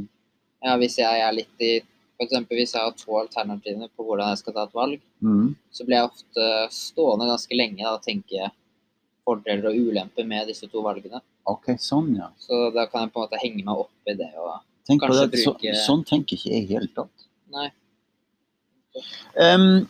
Ja, 0.65 0.73
hvis 0.81 0.95
jeg 0.97 1.19
er 1.21 1.35
litt 1.37 1.61
i 1.61 1.75
eksempel 2.23 2.57
hvis 2.57 2.73
jeg 2.73 2.81
har 2.81 2.95
to 2.97 3.19
alternativer 3.19 3.91
på 3.93 4.05
hvordan 4.07 4.31
jeg 4.31 4.39
skal 4.41 4.53
ta 4.57 4.63
et 4.65 4.73
valg, 4.73 4.99
Mm. 5.21 5.53
så 5.71 5.85
blir 5.85 5.97
jeg 5.99 6.09
ofte 6.09 6.47
stående 6.73 7.29
ganske 7.29 7.55
lenge 7.55 7.85
og 7.87 8.01
tenke 8.01 8.49
fordeler 9.23 9.69
og 9.69 9.77
ulemper 9.77 10.25
med 10.25 10.47
disse 10.47 10.67
to 10.67 10.81
valgene. 10.81 11.21
OK, 11.45 11.77
sånn, 11.77 12.15
ja. 12.17 12.31
Så 12.39 12.73
da 12.73 12.87
kan 12.87 13.05
jeg 13.05 13.13
på 13.13 13.21
en 13.21 13.27
måte 13.27 13.39
henge 13.39 13.63
meg 13.63 13.77
opp 13.85 14.09
i 14.09 14.13
det. 14.19 14.31
og 14.35 14.57
Tenk 14.87 15.01
Kanskje 15.01 15.29
det. 15.31 15.43
Så, 15.43 15.53
sånn 15.85 16.03
tenker 16.03 16.35
ikke 16.35 16.51
jeg 16.51 16.89
tatt. 16.95 17.07
Nei. 17.07 17.12
Em, 19.41 19.85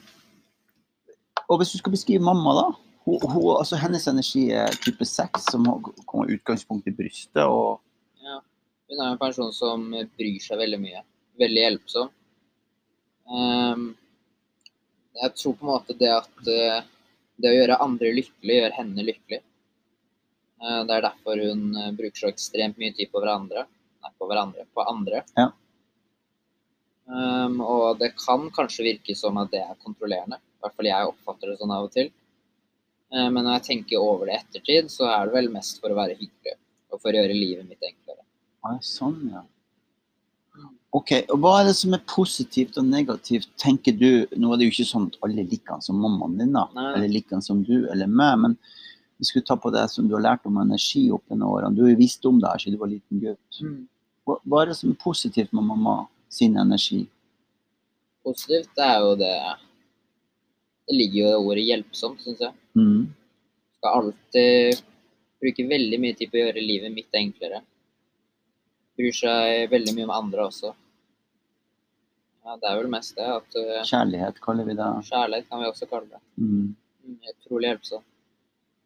og 1.50 1.60
hvis 1.60 1.74
du 1.74 1.79
skal 1.81 1.93
beskrive 1.95 2.24
mamma, 2.24 2.55
da? 2.57 2.67
Hun, 3.03 3.19
hun, 3.27 3.50
altså 3.57 3.79
hennes 3.81 4.05
energi 4.07 4.45
er 4.55 4.75
type 4.83 5.05
6, 5.05 5.50
som 5.51 5.65
kommer 6.07 6.31
utgangspunkt 6.31 6.88
i 6.88 6.95
brystet. 6.95 7.43
og 7.43 7.81
Ja. 8.24 8.39
Hun 8.89 9.01
er 9.01 9.12
en 9.12 9.19
person 9.19 9.51
som 9.53 9.89
bryr 9.91 10.39
seg 10.43 10.62
veldig 10.62 10.79
mye. 10.79 11.03
Veldig 11.39 11.65
hjelpsom. 11.65 12.12
Um, 13.27 13.89
jeg 15.22 15.36
tror 15.39 15.55
på 15.57 15.65
en 15.65 15.72
måte 15.72 15.95
det 16.00 16.12
at 16.12 16.48
uh, 16.48 16.83
det 17.39 17.50
å 17.50 17.57
gjøre 17.57 17.81
andre 17.83 18.12
lykkelig, 18.15 18.60
gjør 18.60 18.77
henne 18.77 19.05
lykkelig. 19.07 19.41
Uh, 20.63 20.81
det 20.88 20.95
er 20.95 21.05
derfor 21.10 21.39
hun 21.43 21.63
eh, 21.75 21.91
bruker 21.95 22.22
så 22.22 22.29
ekstremt 22.29 22.79
mye 22.79 22.93
tid 22.95 23.12
på 23.12 23.19
hverandre. 23.19 23.65
Nei, 24.03 24.12
på 24.19 24.29
hverandre. 24.29 24.63
På 24.75 24.86
andre. 24.88 25.24
Ja. 25.36 25.50
Ehm, 27.12 27.60
og 27.62 28.00
det 28.00 28.13
kan 28.15 28.50
kanskje 28.55 28.86
virke 28.88 29.15
som 29.17 29.38
at 29.41 29.51
det 29.51 29.62
er 29.63 29.79
kontrollerende. 29.83 30.39
I 30.39 30.63
hvert 30.63 30.75
fall 30.77 30.89
jeg 30.89 31.10
oppfatter 31.10 31.51
det 31.51 31.57
sånn 31.60 31.74
av 31.75 31.88
og 31.88 31.95
til. 31.95 32.12
Um, 33.13 33.33
Men 33.36 33.43
når 33.43 33.60
jeg 33.60 33.65
tenker 33.69 34.01
over 34.01 34.29
det 34.29 34.36
i 34.36 34.41
ettertid, 34.41 34.91
så 34.91 35.10
er 35.12 35.27
det 35.27 35.36
vel 35.36 35.50
mest 35.53 35.81
for 35.81 35.93
å 35.93 35.98
være 36.00 36.15
hyggelig. 36.17 36.55
Og 36.93 37.01
for 37.01 37.12
å 37.12 37.19
gjøre 37.19 37.36
livet 37.36 37.67
mitt 37.67 37.83
enklere. 37.83 38.24
Ah, 38.63 38.79
sånn, 38.81 39.19
ja. 39.33 39.43
Ok, 40.93 41.12
og 41.33 41.39
Hva 41.41 41.51
er 41.60 41.67
det 41.72 41.75
som 41.79 41.93
er 41.98 42.03
positivt 42.05 42.77
og 42.77 42.86
negativt, 42.86 43.50
tenker 43.57 43.95
du? 43.98 44.27
Nå 44.38 44.51
er 44.53 44.60
det 44.62 44.67
jo 44.67 44.74
ikke 44.75 44.91
sånn 44.91 45.07
at 45.10 45.17
alle 45.25 45.45
liker 45.50 45.74
han 45.74 45.81
som 45.81 45.98
mammaen 45.98 46.38
din, 46.38 46.53
da, 46.53 46.67
Nei. 46.75 46.91
eller 46.93 47.10
liker 47.15 47.39
han 47.39 47.45
som 47.45 47.63
du 47.65 47.88
eller 47.89 48.05
meg, 48.05 48.38
men 48.43 48.57
vi 49.17 49.25
skulle 49.25 49.48
ta 49.48 49.57
på 49.57 49.72
det 49.74 49.88
som 49.89 50.05
du 50.07 50.13
har 50.13 50.22
lært 50.22 50.45
om 50.45 50.60
energi 50.62 51.07
opp 51.15 51.25
gjennom 51.31 51.50
årene. 51.50 51.74
Du 51.74 51.81
har 51.81 51.95
jo 51.95 52.01
visst 52.01 52.25
om 52.29 52.38
det 52.41 52.51
her 52.51 52.62
siden 52.62 52.77
du 52.77 52.83
var 52.83 52.91
liten 52.93 53.24
gutt. 53.24 53.62
Hva, 54.24 54.38
hva 54.45 54.62
er 54.62 54.69
det 54.69 54.77
som 54.77 54.93
er 54.93 55.01
positivt 55.01 55.53
med 55.53 55.65
mamma 55.65 55.95
sin 56.34 56.58
energi? 56.60 57.04
Positivt, 58.24 58.72
det 58.78 58.88
er 58.88 59.00
jo 59.04 59.16
det 59.20 59.36
Det 60.88 60.96
ligger 61.00 61.20
jo 61.20 61.28
i 61.28 61.32
det 61.32 61.42
ordet 61.48 61.66
'hjelpsomt', 61.68 62.24
syns 62.24 62.42
jeg. 62.44 62.54
Mm. 62.75 63.13
Skal 63.78 63.98
alltid 64.00 64.82
bruke 65.44 65.68
veldig 65.70 66.00
mye 66.00 66.16
tid 66.20 66.32
på 66.32 66.40
å 66.40 66.44
gjøre 66.44 66.63
livet 66.63 66.92
mitt 66.92 67.16
enklere. 67.16 67.62
Bryr 68.98 69.16
seg 69.16 69.70
veldig 69.72 69.94
mye 69.96 70.08
om 70.10 70.16
andre 70.18 70.48
også. 70.50 70.74
Ja, 72.44 72.58
det 72.60 72.68
er 72.70 72.80
vel 72.82 72.92
mest 72.92 73.16
det. 73.16 73.28
At 73.40 73.56
uh, 73.56 73.84
Kjærlighet 73.88 74.42
kaller 74.44 74.68
vi 74.68 74.75
det. 74.75 74.90
kjærlighet 75.08 75.50
kan 75.50 75.63
vi 75.63 75.70
også 75.72 75.88
kalle 75.88 76.10
det. 76.12 76.22
Mm. 76.38 76.75
Mm, 77.04 77.18
Utrolig 77.32 77.70
hjelpsomt. 77.72 78.08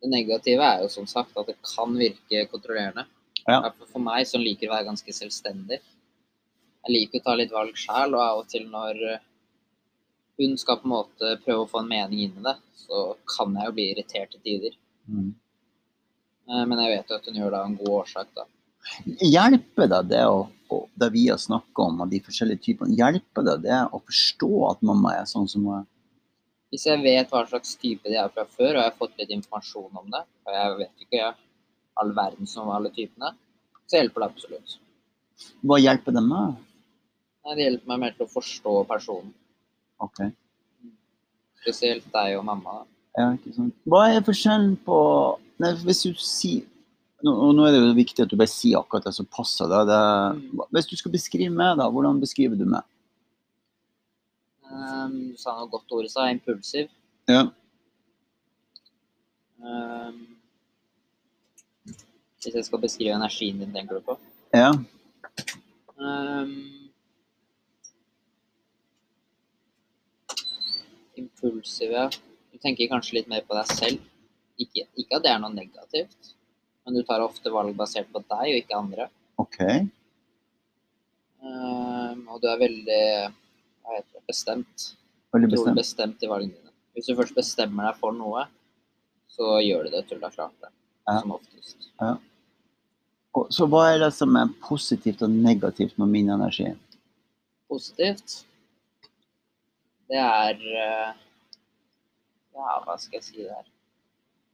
Det 0.01 0.10
negative 0.13 0.62
er 0.62 0.84
jo 0.84 0.89
som 0.94 1.08
sagt 1.10 1.38
at 1.42 1.48
det 1.50 1.58
kan 1.66 1.96
virke 1.98 2.46
kontrollerende. 2.51 3.08
Ja. 3.48 3.63
For 3.89 4.04
meg 4.04 4.27
som 4.30 4.44
liker 4.46 4.70
å 4.70 4.75
være 4.75 4.89
ganske 4.92 5.13
selvstendig. 5.16 5.80
Jeg 6.86 6.93
liker 6.93 7.22
å 7.22 7.25
ta 7.25 7.36
litt 7.36 7.55
valg 7.55 7.79
sjæl, 7.79 8.13
og 8.15 8.24
av 8.24 8.43
og 8.43 8.51
til 8.51 8.67
når 8.72 9.01
eh, 9.13 9.24
hun 10.38 10.53
skal 10.62 10.79
på 10.81 10.88
en 10.88 10.93
måte 10.93 11.34
prøve 11.43 11.65
å 11.65 11.69
få 11.72 11.81
en 11.81 11.89
mening 11.89 12.27
inn 12.27 12.38
i 12.38 12.46
det, 12.46 12.55
så 12.86 13.10
kan 13.36 13.55
jeg 13.57 13.69
jo 13.69 13.75
bli 13.79 13.88
irritert 13.93 14.31
til 14.36 14.43
tider. 14.46 14.77
Mm. 15.10 15.34
Eh, 16.48 16.63
Men 16.69 16.84
jeg 16.84 16.93
vet 16.93 17.12
jo 17.12 17.17
at 17.17 17.27
hun 17.27 17.41
gjør 17.41 17.51
det 17.51 17.60
av 17.60 17.72
en 17.72 17.79
god 17.81 17.93
årsak, 18.03 18.31
da. 18.38 18.48
Hjelper 19.19 19.89
det 20.07 20.22
å, 20.29 20.46
å, 20.72 20.77
det 20.96 21.10
vi 21.12 21.25
har 21.27 21.41
snakka 21.41 21.89
om, 21.89 22.01
og 22.05 22.13
de 22.13 22.22
forskjellige 22.24 22.63
typene, 22.69 22.96
hjelper 22.96 23.48
deg 23.50 23.65
det 23.65 23.81
å 23.91 24.00
forstå 24.00 24.51
at 24.69 24.86
mamma 24.86 25.17
er 25.17 25.27
sånn 25.27 25.50
som 25.51 25.65
hun 25.67 25.81
er? 25.81 25.88
Hvis 26.72 26.86
jeg 26.88 27.00
vet 27.03 27.29
hva 27.31 27.46
slags 27.48 27.75
type 27.79 28.07
de 28.12 28.17
er 28.19 28.31
fra 28.31 28.43
før, 28.48 28.74
og 28.75 28.79
jeg 28.81 28.89
har 28.89 28.96
fått 29.00 29.19
litt 29.19 29.31
informasjon 29.36 30.00
om 30.00 30.10
det, 30.12 30.24
og 30.48 30.55
jeg 30.55 30.79
vet 30.81 31.05
ikke 31.05 31.19
jeg, 31.19 31.36
all 31.98 32.12
verdens 32.15 32.55
om 32.62 32.72
alle 32.72 32.91
typene, 32.93 33.34
så 33.88 34.00
hjelper 34.00 34.24
det 34.24 34.27
absolutt. 34.27 34.75
Hva 35.65 35.77
hjelper 35.79 36.15
det 36.15 36.24
med? 36.25 36.57
Nei, 37.48 37.56
Det 37.56 37.63
hjelper 37.63 37.88
meg 37.94 38.00
mer 38.01 38.16
til 38.18 38.27
å 38.27 38.32
forstå 38.32 38.72
personen. 38.89 39.32
Ok. 40.04 40.25
Spesielt 41.63 42.08
deg 42.12 42.36
og 42.38 42.44
mamma. 42.46 42.82
da. 42.82 42.98
Ja, 43.18 43.27
ikke 43.38 43.54
sant. 43.56 43.75
Hva 43.88 44.01
er 44.12 44.25
forskjellen 44.25 44.75
på 44.86 44.98
Nei, 45.58 45.72
hvis 45.88 46.04
du 46.06 46.12
sier 46.22 46.68
nå, 47.25 47.32
nå 47.58 47.63
er 47.66 47.74
det 47.74 47.80
jo 47.82 47.94
viktig 47.98 48.22
at 48.22 48.30
du 48.30 48.36
bare 48.38 48.51
sier 48.51 48.77
akkurat 48.77 49.08
det 49.08 49.16
som 49.16 49.25
passer 49.25 49.66
deg. 49.72 49.89
Det, 49.89 50.68
hvis 50.75 50.89
du 50.92 50.94
skal 51.00 51.16
beskrive 51.16 51.50
meg, 51.50 51.80
da, 51.80 51.88
hvordan 51.89 52.20
beskriver 52.22 52.60
du 52.60 52.68
meg? 52.70 52.86
Um, 54.68 55.16
du 55.32 55.39
sa 55.42 55.56
noe 55.58 55.66
godt 55.72 55.96
ord 55.98 56.06
i 56.06 56.12
stad, 56.12 56.30
impulsiv. 56.36 56.92
Ja. 57.32 57.48
Um, 59.66 60.20
hvis 62.38 62.54
jeg 62.54 62.68
skal 62.68 62.86
beskrive 62.86 63.18
energien 63.18 63.63
din, 63.63 63.74
tenker 63.74 63.98
du 63.98 64.12
på? 64.12 64.20
ja. 64.54 64.75
Um, 65.98 66.54
impulsiv, 71.67 71.91
ja. 71.91 72.09
Du 72.51 72.57
tenker 72.57 72.88
kanskje 72.88 73.19
litt 73.19 73.27
mer 73.29 73.43
på 73.47 73.55
deg 73.55 73.67
selv. 73.67 74.01
Ikke, 74.57 74.88
ikke 74.97 75.17
at 75.17 75.24
det 75.24 75.31
er 75.31 75.39
noe 75.41 75.53
negativt, 75.53 76.33
men 76.86 76.95
du 76.95 77.03
tar 77.05 77.21
ofte 77.21 77.51
valg 77.53 77.75
basert 77.77 78.09
på 78.12 78.24
deg 78.24 78.53
og 78.53 78.62
ikke 78.62 78.77
andre. 78.77 79.09
Ok. 79.38 79.59
Um, 81.43 82.24
og 82.31 82.41
du 82.41 82.47
er 82.50 82.57
veldig 82.57 83.03
hva 83.27 84.00
heter 84.00 84.15
det, 84.15 84.24
bestemt. 84.25 84.88
Veldig 85.36 85.51
bestemt. 85.51 85.77
bestemt 85.77 86.24
i 86.24 86.31
valgene 86.31 86.55
dine. 86.55 86.74
Hvis 86.95 87.12
du 87.12 87.13
først 87.19 87.36
bestemmer 87.38 87.91
deg 87.91 88.00
for 88.00 88.15
noe, 88.15 88.47
så 89.29 89.59
gjør 89.62 89.86
du 89.86 89.93
det 89.93 90.07
til 90.07 90.17
du 90.17 90.25
har 90.25 90.33
klart 90.33 90.57
det. 90.63 90.74
Ja. 91.05 91.19
Som 91.21 91.36
oftest. 91.38 91.91
Og, 93.38 93.45
så 93.53 93.67
hva 93.69 93.83
er 93.91 94.01
det 94.01 94.12
som 94.17 94.33
er 94.39 94.50
positivt 94.65 95.21
og 95.21 95.29
negativt 95.29 96.00
med 96.01 96.09
min 96.09 96.33
energi? 96.33 96.71
Positivt, 97.69 98.39
det 100.09 100.17
er 100.24 100.65
eh, 100.81 101.26
Ja, 102.57 102.77
hva 102.85 102.95
skal 102.99 103.19
jeg 103.19 103.25
si 103.27 103.43
der? 103.45 103.65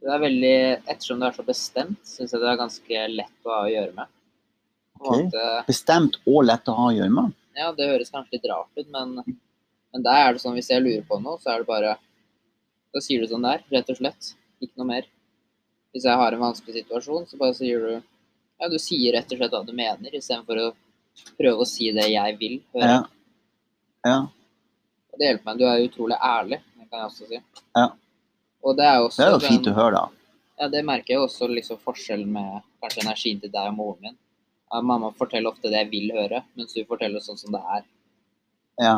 det 0.03 0.11
er 0.11 0.19
veldig 0.19 0.55
Ettersom 0.91 1.21
du 1.21 1.25
er 1.29 1.31
så 1.37 1.43
bestemt, 1.47 2.01
syns 2.03 2.33
jeg 2.35 2.41
det 2.43 2.49
er 2.51 2.57
ganske 2.59 3.03
lett 3.13 3.47
å 3.47 3.53
ha 3.53 3.61
å 3.63 3.71
gjøre 3.71 3.93
med. 3.95 4.09
På 4.99 5.13
en 5.13 5.21
Ok. 5.21 5.31
måte, 5.31 5.45
Bestemt 5.69 6.17
og 6.27 6.43
lett 6.43 6.67
å 6.67 6.75
ha 6.75 6.89
å 6.89 6.95
gjøre 6.97 7.13
med? 7.15 7.33
ja, 7.55 7.69
det 7.77 7.87
høres 7.87 8.09
kanskje 8.11 8.35
litt 8.39 8.49
rart 8.51 8.67
ut, 8.81 8.89
men, 8.91 9.15
men 9.93 10.03
der 10.03 10.19
er 10.27 10.33
det 10.33 10.41
sånn 10.43 10.55
hvis 10.57 10.69
jeg 10.73 10.81
lurer 10.83 11.05
på 11.07 11.19
noe, 11.23 11.39
så 11.39 11.53
er 11.53 11.63
det 11.63 11.67
bare 11.69 11.97
Da 12.93 12.99
sier 13.01 13.21
du 13.23 13.27
sånn 13.31 13.41
der, 13.47 13.63
rett 13.71 13.89
og 13.89 13.97
slett. 13.97 14.33
Ikke 14.61 14.77
noe 14.77 14.85
mer. 14.91 15.07
Hvis 15.93 16.03
jeg 16.05 16.13
har 16.19 16.33
en 16.35 16.39
vanskelig 16.43 16.75
situasjon, 16.83 17.25
så 17.29 17.37
bare 17.39 17.55
sier 17.57 17.79
du 17.79 17.93
Ja, 18.59 18.67
du 18.69 18.77
sier 18.79 19.13
rett 19.15 19.31
og 19.31 19.37
slett 19.39 19.51
hva 19.55 19.63
du 19.65 19.71
mener, 19.73 20.11
istedenfor 20.13 20.59
å 20.61 20.67
prøve 21.39 21.63
å 21.63 21.65
si 21.67 21.89
det 21.91 22.05
jeg 22.11 22.37
vil 22.39 22.59
høre. 22.75 22.91
Ja. 22.91 23.01
Ja. 24.05 24.19
Og 25.13 25.19
det 25.19 25.27
hjelper 25.29 25.45
meg. 25.45 25.57
Du 25.59 25.65
er 25.65 25.87
utrolig 25.87 26.17
ærlig, 26.21 26.59
det 26.59 26.72
kan 26.93 27.01
jeg 27.01 27.09
også 27.09 27.27
si. 27.31 27.39
Ja. 27.75 27.87
Og 28.63 28.77
det 28.77 28.85
er 28.85 28.99
også 29.01 29.17
Det 29.17 29.25
er 29.25 29.31
jo 29.33 29.39
den- 29.41 29.49
fint 29.49 29.69
å 29.71 29.73
høre, 29.79 29.91
da. 29.97 30.09
Ja, 30.61 30.67
det 30.69 30.83
merker 30.85 31.15
jeg 31.15 31.23
også 31.25 31.47
liksom 31.49 31.79
forskjellen 31.81 32.29
med 32.31 32.61
kanskje 32.83 33.01
energien 33.03 33.41
til 33.41 33.49
deg 33.49 33.67
og 33.71 33.75
moren 33.79 34.01
min. 34.01 34.17
Ja, 34.71 34.81
mamma 34.81 35.09
forteller 35.17 35.51
ofte 35.51 35.69
det 35.73 35.79
jeg 35.81 35.89
vil 35.91 36.11
høre, 36.15 36.43
mens 36.55 36.73
du 36.73 36.83
forteller 36.85 37.19
sånn 37.19 37.37
som 37.37 37.51
det 37.51 37.61
er. 37.75 37.83
Ja. 38.79 38.95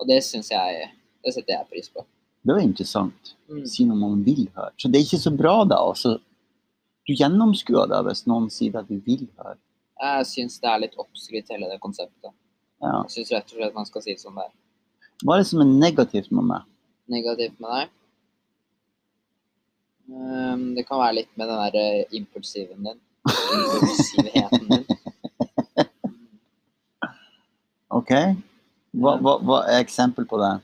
Og 0.00 0.08
det 0.08 0.22
syns 0.24 0.50
jeg 0.50 0.90
Det 1.24 1.32
setter 1.32 1.54
jeg 1.56 1.68
pris 1.70 1.88
på. 1.88 2.02
Det 2.44 2.52
var 2.54 2.60
interessant. 2.60 3.30
Mm. 3.48 3.66
Si 3.66 3.84
noe 3.86 3.96
man 3.96 4.22
vil 4.22 4.46
høre. 4.54 4.72
Så 4.76 4.90
det 4.92 4.98
er 5.00 5.04
ikke 5.06 5.22
så 5.22 5.30
bra, 5.34 5.64
da. 5.64 5.76
Altså, 5.76 6.18
du 7.06 7.14
gjennomskuer 7.14 7.88
det 7.88 8.00
hvis 8.04 8.26
noen 8.26 8.50
sier 8.52 8.76
at 8.76 8.86
du 8.88 8.98
vil 9.00 9.26
høre. 9.38 9.56
Jeg 10.02 10.26
syns 10.26 10.58
det 10.60 10.68
er 10.68 10.78
litt 10.80 10.94
oppskrytt, 11.00 11.48
hele 11.48 11.70
det 11.70 11.80
konseptet. 11.80 12.32
Ja. 12.82 13.02
Jeg 13.06 13.10
syns 13.14 13.32
rett 13.32 13.52
og 13.54 13.56
slett 13.56 13.74
man 13.74 13.86
skal 13.86 14.02
si 14.02 14.10
det 14.12 14.20
som 14.20 14.34
det 14.34 14.44
er. 14.44 14.52
Hva 15.24 15.38
er 15.38 15.38
det 15.40 15.46
som 15.46 15.60
er 15.64 15.64
negativt 15.64 16.30
med 16.30 16.44
meg? 16.44 16.62
Negativt 17.12 17.60
med 17.60 17.70
deg? 17.74 17.92
Um, 20.04 20.74
det 20.76 20.84
kan 20.88 21.00
være 21.00 21.18
litt 21.20 21.32
med 21.40 21.48
den 21.48 21.60
der 21.64 21.74
eh, 21.80 22.16
impulsiven 22.16 22.84
din. 22.84 23.00
Impulsivheten 23.24 24.64
din. 24.68 24.84
OK? 27.98 28.12
Hva, 28.94 29.16
hva, 29.18 29.38
hva 29.42 29.58
er 29.70 29.80
eksempel 29.82 30.24
på 30.28 30.38
det? 30.42 30.54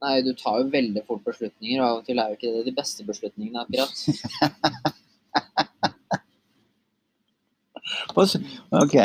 Nei, 0.00 0.14
du 0.24 0.32
tar 0.32 0.60
jo 0.62 0.70
veldig 0.72 1.02
fort 1.08 1.24
beslutninger, 1.26 1.80
og 1.82 1.86
av 1.86 1.98
og 2.00 2.06
til 2.06 2.18
er 2.20 2.30
jo 2.30 2.36
ikke 2.38 2.52
det 2.54 2.62
de 2.70 2.76
beste 2.76 3.04
beslutningene, 3.04 3.60
akkurat. 3.66 3.94
OK. 8.80 8.96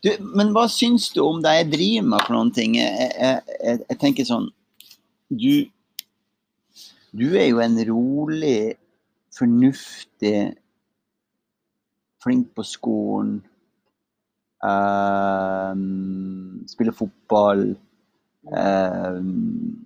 Du, 0.00 0.08
men 0.34 0.50
hva 0.56 0.64
syns 0.72 1.10
du 1.14 1.20
om 1.22 1.42
det 1.44 1.52
jeg 1.58 1.70
driver 1.74 2.08
med 2.14 2.24
for 2.24 2.32
noen 2.34 2.52
ting? 2.56 2.70
Jeg, 2.80 3.10
jeg, 3.12 3.58
jeg, 3.60 3.76
jeg 3.92 4.00
tenker 4.00 4.24
sånn 4.26 4.48
Du 5.30 5.70
Du 7.12 7.36
er 7.36 7.46
jo 7.48 7.58
en 7.58 7.76
rolig, 7.88 8.74
fornuftig, 9.34 10.54
flink 12.22 12.54
på 12.54 12.62
skolen. 12.62 13.42
ehm, 14.62 16.66
spiller 16.68 16.92
fotball. 16.92 17.76
ehm, 18.52 19.30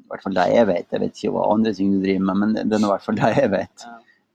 I 0.04 0.08
hvert 0.08 0.22
fall 0.22 0.34
det 0.34 0.46
jeg 0.54 0.66
vet. 0.66 0.86
Jeg 0.92 1.00
vet 1.00 1.16
ikke 1.22 1.32
hva 1.34 1.52
andre 1.54 1.72
ting 1.74 1.92
du 1.92 2.00
driver 2.02 2.24
med, 2.28 2.36
men 2.42 2.54
det 2.54 2.64
det 2.70 2.76
er 2.80 2.86
i 2.86 2.90
hvert 2.92 3.04
fall 3.06 3.16
det 3.20 3.32
jeg 3.38 3.50
vet. 3.50 3.86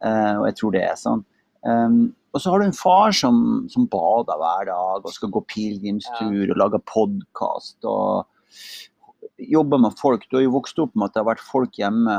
Eh, 0.03 0.35
og 0.39 0.45
jeg 0.47 0.55
tror 0.55 0.71
det 0.71 0.83
er 0.83 0.95
sånn. 0.95 1.25
Um, 1.63 2.13
og 2.33 2.39
så 2.41 2.51
har 2.51 2.59
du 2.59 2.65
en 2.69 2.73
far 2.73 3.11
som, 3.11 3.67
som 3.69 3.87
bader 3.91 4.37
hver 4.39 4.65
dag 4.69 5.03
og 5.03 5.11
skal 5.11 5.31
gå 5.33 5.41
pilegrimstur 5.49 6.53
og 6.53 6.59
lage 6.61 6.79
podkast 6.87 7.83
og 7.83 8.23
jobber 9.39 9.79
med 9.81 9.95
folk. 9.99 10.25
Du 10.29 10.37
har 10.37 10.43
jo 10.43 10.55
vokst 10.57 10.79
opp 10.81 10.95
med 10.95 11.07
at 11.07 11.15
det 11.15 11.21
har 11.23 11.29
vært 11.29 11.45
folk 11.45 11.77
hjemme 11.79 12.15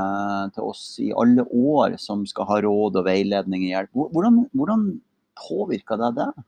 til 0.54 0.68
oss 0.70 0.84
i 1.02 1.10
alle 1.12 1.44
år 1.44 1.96
som 2.00 2.24
skal 2.28 2.48
ha 2.48 2.60
råd 2.64 2.96
og 3.00 3.06
veiledning 3.06 3.66
og 3.66 3.74
hjelp. 3.74 3.90
Hvordan, 4.14 4.40
hvordan 4.56 4.86
det 6.00 6.10
deg? 6.18 6.40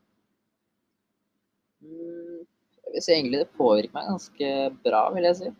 Mm, 1.82 2.40
Jeg 2.86 2.94
vil 2.94 3.04
si 3.04 3.14
egentlig 3.14 3.42
det 3.42 3.58
påvirker 3.58 3.96
meg 3.96 4.10
ganske 4.10 4.50
bra, 4.84 5.02
vil 5.14 5.28
jeg 5.28 5.38
si. 5.38 5.52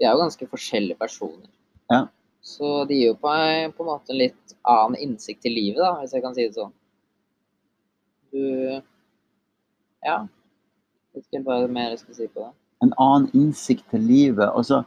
Vi 0.00 0.06
er 0.06 0.14
jo 0.14 0.22
ganske 0.24 0.50
forskjellige 0.54 0.98
personer. 1.00 1.50
Ja. 1.92 2.04
Så 2.40 2.84
det 2.88 2.96
gir 2.96 3.10
jo 3.12 3.18
på 3.20 3.32
meg 3.34 3.74
på 3.76 3.84
en 3.84 3.90
måte 3.90 4.16
litt 4.16 4.54
annen 4.68 4.96
innsikt 5.00 5.42
til 5.44 5.52
livet, 5.52 5.82
da, 5.82 5.92
hvis 6.00 6.14
jeg 6.16 6.24
kan 6.24 6.36
si 6.36 6.46
det 6.46 6.56
sånn. 6.56 6.72
Du 8.32 8.80
Ja. 10.00 10.22
Jeg 11.10 11.24
vet 11.24 11.26
ikke 11.26 11.44
hva 11.44 11.66
mer 11.68 11.90
jeg 11.90 11.98
skal 12.04 12.14
si 12.16 12.26
på 12.30 12.44
det. 12.46 12.52
En 12.84 12.94
annen 12.96 13.28
innsikt 13.36 13.84
til 13.92 14.06
livet. 14.08 14.48
Altså, 14.48 14.82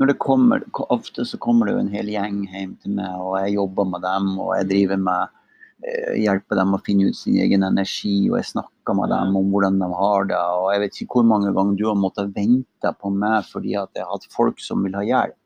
når 0.00 0.12
det 0.12 0.20
kommer, 0.22 0.64
Ofte 0.88 1.26
så 1.28 1.38
kommer 1.38 1.68
det 1.68 1.74
jo 1.74 1.82
en 1.82 1.92
hel 1.92 2.08
gjeng 2.08 2.46
hjem 2.48 2.78
til 2.80 2.96
meg, 2.96 3.12
og 3.20 3.36
jeg 3.42 3.58
jobber 3.58 3.90
med 3.92 4.04
dem. 4.06 4.30
Og 4.40 4.54
jeg 4.56 4.68
driver 4.70 5.02
med 5.04 5.36
eh, 5.84 6.14
hjelper 6.22 6.60
dem 6.60 6.76
å 6.76 6.80
finne 6.86 7.10
ut 7.10 7.18
sin 7.18 7.36
egen 7.44 7.66
energi, 7.66 8.14
og 8.30 8.38
jeg 8.40 8.52
snakker 8.54 8.96
med 8.96 9.12
dem 9.12 9.36
om 9.42 9.52
hvordan 9.52 9.76
de 9.82 9.90
har 10.00 10.30
det. 10.32 10.40
og 10.40 10.72
Jeg 10.72 10.84
vet 10.84 11.02
ikke 11.04 11.20
hvor 11.20 11.28
mange 11.34 11.52
ganger 11.56 11.76
du 11.76 11.86
har 11.90 12.00
måttet 12.00 12.32
vente 12.36 12.94
på 13.02 13.12
meg 13.12 13.44
fordi 13.50 13.76
at 13.76 13.92
jeg 13.94 14.06
har 14.06 14.16
hatt 14.16 14.32
folk 14.32 14.64
som 14.64 14.86
vil 14.86 14.96
ha 14.96 15.04
hjelp. 15.04 15.36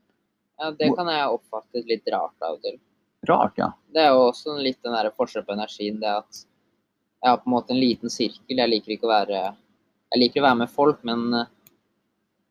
Ja, 0.63 0.71
det 0.71 0.91
kan 0.95 1.11
jeg 1.11 1.31
oppfatte 1.35 1.83
litt 1.91 2.07
rart 2.15 2.47
av 2.47 2.57
og 2.57 2.63
til. 2.63 2.79
Rart, 3.27 3.59
ja. 3.59 3.73
Det 3.91 4.03
er 4.05 4.13
jo 4.15 4.29
også 4.29 4.55
litt 4.63 4.79
den 4.85 4.95
der 4.95 5.11
forskjell 5.17 5.47
på 5.47 5.57
energien. 5.57 5.99
Det 5.99 6.13
at 6.13 6.45
jeg 7.25 7.33
har 7.33 7.41
på 7.41 7.49
en 7.49 7.57
måte 7.57 7.75
en 7.75 7.81
liten 7.81 8.13
sirkel. 8.13 8.59
Jeg 8.61 8.71
liker 8.71 8.95
ikke 8.95 9.09
å 9.09 9.15
være 9.15 9.43
Jeg 10.15 10.21
liker 10.21 10.43
å 10.43 10.47
være 10.47 10.61
med 10.61 10.71
folk, 10.71 10.99
men 11.09 11.23
eh, 11.35 11.51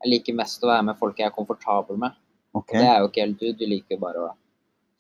jeg 0.04 0.12
liker 0.12 0.38
mest 0.38 0.64
å 0.64 0.70
være 0.70 0.86
med 0.90 1.00
folk 1.00 1.20
jeg 1.20 1.30
er 1.30 1.36
komfortabel 1.36 2.00
med. 2.00 2.16
Okay. 2.54 2.80
Det 2.80 2.88
er 2.88 3.02
jo 3.02 3.10
ikke 3.10 3.24
helt 3.24 3.40
du. 3.42 3.52
Du 3.58 3.66
liker 3.66 3.96
jo 3.96 4.02
bare 4.04 4.24
å 4.28 4.32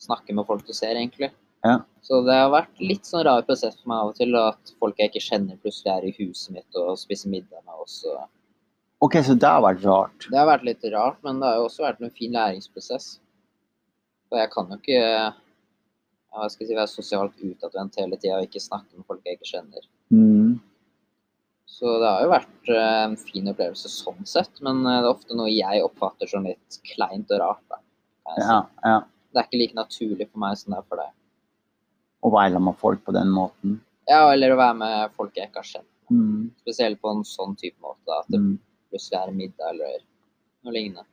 snakke 0.01 0.35
med 0.35 0.47
folk 0.47 0.63
du 0.67 0.73
ser, 0.75 0.95
egentlig. 0.95 1.29
Ja. 1.63 1.77
Så 2.03 2.21
det 2.27 2.35
har 2.35 2.51
vært 2.51 2.79
litt 2.83 3.07
sånn 3.07 3.23
rar 3.27 3.43
prosess 3.47 3.77
for 3.79 3.91
meg 3.91 4.01
av 4.01 4.11
og 4.11 4.17
til 4.17 4.39
at 4.39 4.73
folk 4.81 4.97
jeg 4.99 5.11
ikke 5.11 5.23
kjenner, 5.23 5.59
plutselig 5.63 5.91
er 5.93 6.07
i 6.07 6.15
huset 6.17 6.55
mitt 6.55 6.79
og 6.79 6.97
spiser 6.99 7.31
middag 7.31 7.61
med 7.63 7.83
oss. 7.83 8.01
og 8.09 8.25
Ok, 9.03 9.19
så 9.27 9.35
det 9.35 9.51
har 9.51 9.63
vært 9.63 9.83
rart. 9.83 10.27
Det 10.31 10.39
har 10.39 10.47
vært 10.47 10.67
litt 10.67 10.83
rart, 10.95 11.19
men 11.27 11.39
det 11.39 11.49
har 11.49 11.59
jo 11.59 11.67
også 11.67 11.85
vært 11.85 12.03
en 12.03 12.15
fin 12.15 12.35
læringsprosess. 12.35 13.07
For 14.31 14.39
jeg 14.39 14.51
kan 14.55 14.71
jo 14.71 14.79
ikke 14.79 14.99
jeg 16.33 16.53
skal 16.55 16.67
si, 16.67 16.75
være 16.75 16.89
sosialt 16.89 17.41
utadvendt 17.45 17.99
hele 18.01 18.17
tida 18.17 18.39
og 18.39 18.47
ikke 18.47 18.61
snakke 18.63 18.97
med 18.97 19.05
folk 19.07 19.27
jeg 19.27 19.37
ikke 19.37 19.51
kjenner. 19.51 19.89
Mm. 20.09 20.55
Så 21.73 21.95
det 21.99 22.05
har 22.09 22.21
jo 22.25 22.29
vært 22.31 22.69
eh, 22.69 22.97
en 23.07 23.15
fin 23.17 23.49
opplevelse 23.49 23.89
sånn 23.89 24.27
sett, 24.29 24.59
men 24.61 24.83
eh, 24.85 24.99
det 25.01 25.07
er 25.07 25.13
ofte 25.15 25.37
noe 25.37 25.49
jeg 25.49 25.81
oppfatter 25.85 26.29
som 26.29 26.45
litt 26.45 26.77
kleint 26.93 27.31
og 27.33 27.41
rart. 27.41 27.63
Da. 27.73 27.79
Ja, 28.37 28.57
ja. 28.85 28.99
Det 29.33 29.41
er 29.41 29.47
ikke 29.49 29.61
like 29.63 29.77
naturlig 29.79 30.27
for 30.29 30.43
meg 30.43 30.59
som 30.59 30.75
det 30.75 30.83
er 30.83 30.85
for 30.91 31.01
deg. 31.01 31.09
Å 32.23 32.31
være 32.31 32.61
med 32.61 32.77
folk 32.79 33.01
på 33.07 33.15
den 33.15 33.31
måten. 33.33 33.79
Ja, 34.07 34.27
eller 34.35 34.53
å 34.53 34.59
være 34.59 34.77
med 34.83 35.15
folk 35.17 35.33
jeg 35.39 35.49
ikke 35.49 35.63
har 35.63 35.71
kjent. 35.71 35.89
Mm. 36.13 36.51
Spesielt 36.61 37.01
på 37.01 37.09
en 37.15 37.23
sånn 37.25 37.55
type 37.57 37.79
måte. 37.81 38.03
Da, 38.05 38.19
at 38.21 38.29
det 38.29 38.39
Mm. 38.43 38.53
plutselig 38.93 39.17
er 39.19 39.33
middag 39.33 39.69
eller 39.73 39.97
noe 40.63 40.73
lignende. 40.75 41.07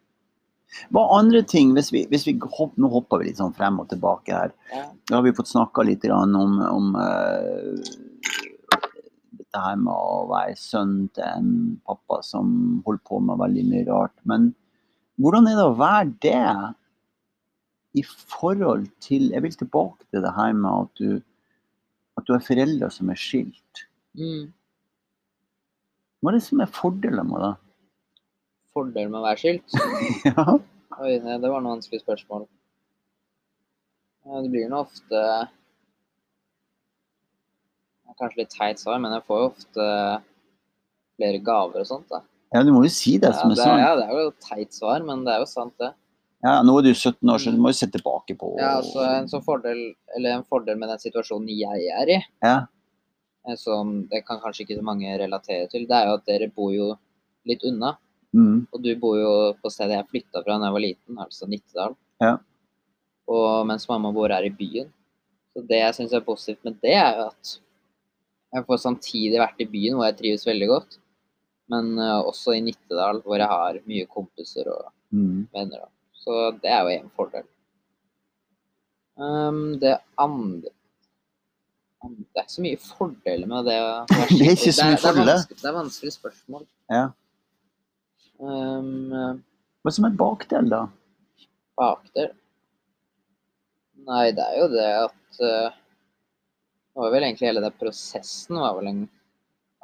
Hva 0.93 1.07
andre 1.17 1.41
ting, 1.43 1.73
hvis 1.75 1.89
vi, 1.91 2.05
hvis 2.13 2.27
vi 2.29 2.37
hopp, 2.59 2.77
Nå 2.79 2.91
hopper 2.93 3.19
vi 3.19 3.31
litt 3.31 3.41
sånn 3.41 3.55
frem 3.57 3.81
og 3.81 3.89
tilbake 3.91 4.31
her. 4.37 4.53
Ja. 4.71 4.85
Da 5.09 5.17
har 5.17 5.23
vi 5.25 5.33
fått 5.35 5.49
snakka 5.51 5.83
litt 5.89 6.05
om, 6.05 6.37
om 6.61 6.93
eh, 7.01 7.81
dette 9.51 9.63
her 9.65 9.79
med 9.83 9.91
å 9.91 10.29
være 10.31 10.55
sønn 10.59 11.09
til 11.17 11.27
en 11.27 11.49
pappa 11.87 12.21
som 12.23 12.83
holder 12.87 13.03
på 13.09 13.19
med 13.19 13.41
veldig 13.41 13.65
mye 13.67 13.87
rart. 13.89 14.15
Men 14.23 14.53
hvordan 15.19 15.49
er 15.51 15.59
det 15.59 15.65
å 15.67 15.79
være 15.79 16.13
det 16.23 16.45
i 17.99 18.05
forhold 18.07 18.87
til 19.03 19.33
Jeg 19.35 19.43
vil 19.43 19.57
tilbake 19.59 20.07
til 20.15 20.23
det 20.23 20.31
her 20.37 20.53
med 20.55 20.71
at 20.71 21.01
du, 21.01 21.23
at 22.17 22.27
du 22.27 22.33
har 22.37 22.45
foreldre 22.47 22.91
som 22.95 23.11
er 23.11 23.19
skilt. 23.19 23.83
Mm. 24.15 24.53
Hva 26.21 26.31
er 26.31 26.39
det 26.39 26.45
som 26.47 26.63
er 26.63 26.71
fordelen 26.71 27.27
med 27.27 27.43
det? 27.43 27.55
Fordel 28.71 29.11
med 29.11 29.19
å 29.19 29.27
være 29.27 29.43
skilt? 29.43 29.75
ja. 30.29 30.47
Oi, 31.01 31.17
det 31.19 31.51
var 31.51 31.59
noe 31.65 31.81
vanskelig 31.81 32.05
spørsmål. 32.05 32.47
Det 34.31 34.53
blir 34.53 34.71
nå 34.71 34.85
ofte 34.85 35.25
Kanskje 38.19 38.43
litt 38.43 38.51
teit 38.53 38.79
svar, 38.83 38.99
men 39.01 39.13
jeg 39.13 39.23
får 39.29 39.39
jo 39.41 39.47
ofte 39.53 39.87
flere 41.21 41.39
gaver 41.45 41.81
og 41.85 41.87
sånt. 41.89 42.09
da. 42.11 42.23
ja, 42.55 42.63
du 42.65 42.73
må 42.75 42.83
jo 42.85 42.91
si 42.93 43.19
det 43.19 43.31
Ja, 43.31 43.37
som 43.39 43.51
er 43.53 43.55
det, 43.55 43.63
sant. 43.65 43.81
ja, 43.81 43.95
det 43.97 44.05
er 44.09 44.13
jo 44.19 44.29
et 44.33 44.41
teit 44.49 44.73
svar, 44.77 45.03
men 45.07 45.25
det 45.25 45.35
er 45.35 45.41
jo 45.45 45.49
sant, 45.51 45.75
det. 45.79 45.93
Ja, 46.43 46.63
nå 46.65 46.79
er 46.79 46.83
du 46.89 46.93
17 46.95 47.29
år, 47.29 47.39
så 47.39 47.53
du 47.53 47.59
må 47.61 47.69
jo 47.69 47.77
se 47.77 47.87
tilbake 47.93 48.33
på 48.41 48.55
Ja, 48.59 48.79
altså 48.81 49.03
En 49.05 49.29
sånn 49.29 49.43
fordel, 49.45 49.81
eller 50.17 50.39
en 50.39 50.45
fordel 50.49 50.79
med 50.81 50.89
den 50.89 50.99
situasjonen 51.03 51.49
jeg 51.53 51.89
er 51.93 52.09
i, 52.17 52.21
Ja. 52.43 52.67
eh, 53.49 53.57
som 53.57 54.07
det 54.09 54.25
kan 54.27 54.41
kanskje 54.41 54.65
ikke 54.65 54.79
så 54.79 54.83
mange 54.85 55.19
relatere 55.21 55.69
til, 55.69 55.87
det 55.87 55.97
er 55.97 56.07
jo 56.09 56.15
at 56.17 56.25
dere 56.27 56.49
bor 56.49 56.73
jo 56.73 56.95
litt 57.47 57.63
unna. 57.65 57.97
Mm. 58.35 58.67
Og 58.73 58.83
du 58.83 58.95
bor 58.97 59.17
jo 59.19 59.53
på 59.63 59.71
stedet 59.71 59.97
jeg 59.99 60.09
flytta 60.09 60.43
fra 60.45 60.57
da 60.59 60.67
jeg 60.71 60.73
var 60.73 60.81
liten, 60.87 61.19
altså 61.19 61.49
Nittedal. 61.49 61.97
Ja. 62.21 62.39
Og 63.29 63.67
mens 63.67 63.89
mamma 63.89 64.13
bor 64.13 64.29
her 64.29 64.43
i 64.45 64.51
byen. 64.51 64.89
Så 65.53 65.67
det 65.67 65.81
jeg 65.83 65.95
syns 65.95 66.13
er 66.15 66.21
positivt 66.21 66.65
med 66.65 66.81
det, 66.81 66.95
er 66.95 67.17
jo 67.19 67.27
at 67.33 67.59
jeg 68.55 68.65
får 68.67 68.81
samtidig 68.83 69.39
vært 69.41 69.61
i 69.63 69.69
byen 69.71 69.95
hvor 69.99 70.09
jeg 70.09 70.17
trives 70.19 70.47
veldig 70.49 70.69
godt, 70.73 70.99
men 71.71 71.93
uh, 71.99 72.21
også 72.27 72.57
i 72.57 72.63
Nittedal 72.67 73.21
hvor 73.23 73.39
jeg 73.39 73.47
har 73.51 73.79
mye 73.87 74.07
kompiser 74.11 74.71
og 74.73 74.89
Mm. 75.13 75.49
venner. 75.53 75.81
da. 75.83 75.89
Så 76.15 76.35
det 76.63 76.71
er 76.71 76.83
jo 76.87 76.91
en 77.01 77.09
fordel. 77.17 77.43
Um, 79.19 79.79
det 79.83 79.97
andre 80.17 80.71
Det 82.01 82.39
er 82.39 82.45
ikke 82.45 82.53
så 82.55 82.63
mye 82.63 82.79
fordeler 82.79 83.47
med 83.51 83.65
det. 83.67 83.79
Det 84.39 84.47
er 84.47 84.55
ikke 84.55 84.73
så 84.73 84.87
mye 84.87 84.95
er, 84.95 85.03
fordeler. 85.03 85.43
Det, 85.49 85.57
det 85.59 85.67
er 85.69 85.75
vanskelig 85.75 86.13
spørsmål. 86.15 86.63
Ja. 86.95 87.03
Um, 88.39 89.43
Hva 89.83 89.93
som 89.93 90.07
er 90.09 90.15
bakdel, 90.17 90.71
da? 90.71 90.85
bakdel 91.81 92.31
Nei, 94.07 94.31
det 94.33 94.47
er 94.47 94.57
jo 94.63 94.69
det 94.73 94.87
at 95.03 95.43
eh, 95.45 95.75
Det 96.91 97.01
var 97.05 97.13
vel 97.15 97.27
egentlig 97.27 97.49
hele 97.49 97.63
den 97.65 97.77
prosessen 97.81 98.59
var 98.59 98.77
vel 98.79 98.91
en 98.91 99.03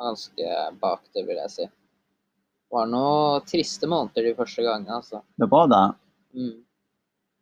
ganske 0.00 0.54
bakdel, 0.80 1.26
vil 1.28 1.38
jeg 1.44 1.52
si. 1.54 1.66
Det 1.66 2.74
var 2.74 2.88
noen 2.90 3.44
triste 3.46 3.88
måneder 3.88 4.26
de 4.26 4.34
første 4.36 4.64
gangene, 4.66 4.98
altså. 4.98 5.22
Det 5.38 5.46
var 5.50 5.70
det. 5.70 5.84
Mm. 6.34 6.56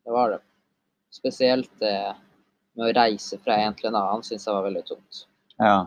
Det 0.04 0.12
var 0.12 0.34
det. 0.34 0.40
Spesielt 1.14 1.70
det 1.80 1.96
med 2.76 2.90
å 2.90 2.94
reise 2.98 3.38
fra 3.40 3.56
en 3.62 3.76
til 3.78 3.88
en 3.88 3.98
annen 3.98 4.24
syns 4.26 4.44
jeg 4.46 4.54
var 4.54 4.66
veldig 4.66 4.84
tungt. 4.90 5.24
Ja. 5.56 5.86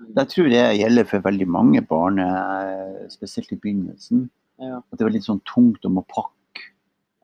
Mm. 0.00 0.10
Det 0.18 0.26
tror 0.32 0.52
jeg 0.52 0.80
gjelder 0.80 1.08
for 1.08 1.24
veldig 1.24 1.46
mange 1.48 1.82
barn, 1.88 2.18
eh, 2.20 3.06
spesielt 3.12 3.52
i 3.54 3.60
begynnelsen. 3.60 4.26
Ja, 4.60 4.80
At 4.80 4.98
det 4.98 5.04
var 5.04 5.12
litt 5.12 5.28
sånn 5.28 5.42
tungt 5.44 5.84
om 5.84 6.00
å 6.00 6.06
pakke. 6.08 6.32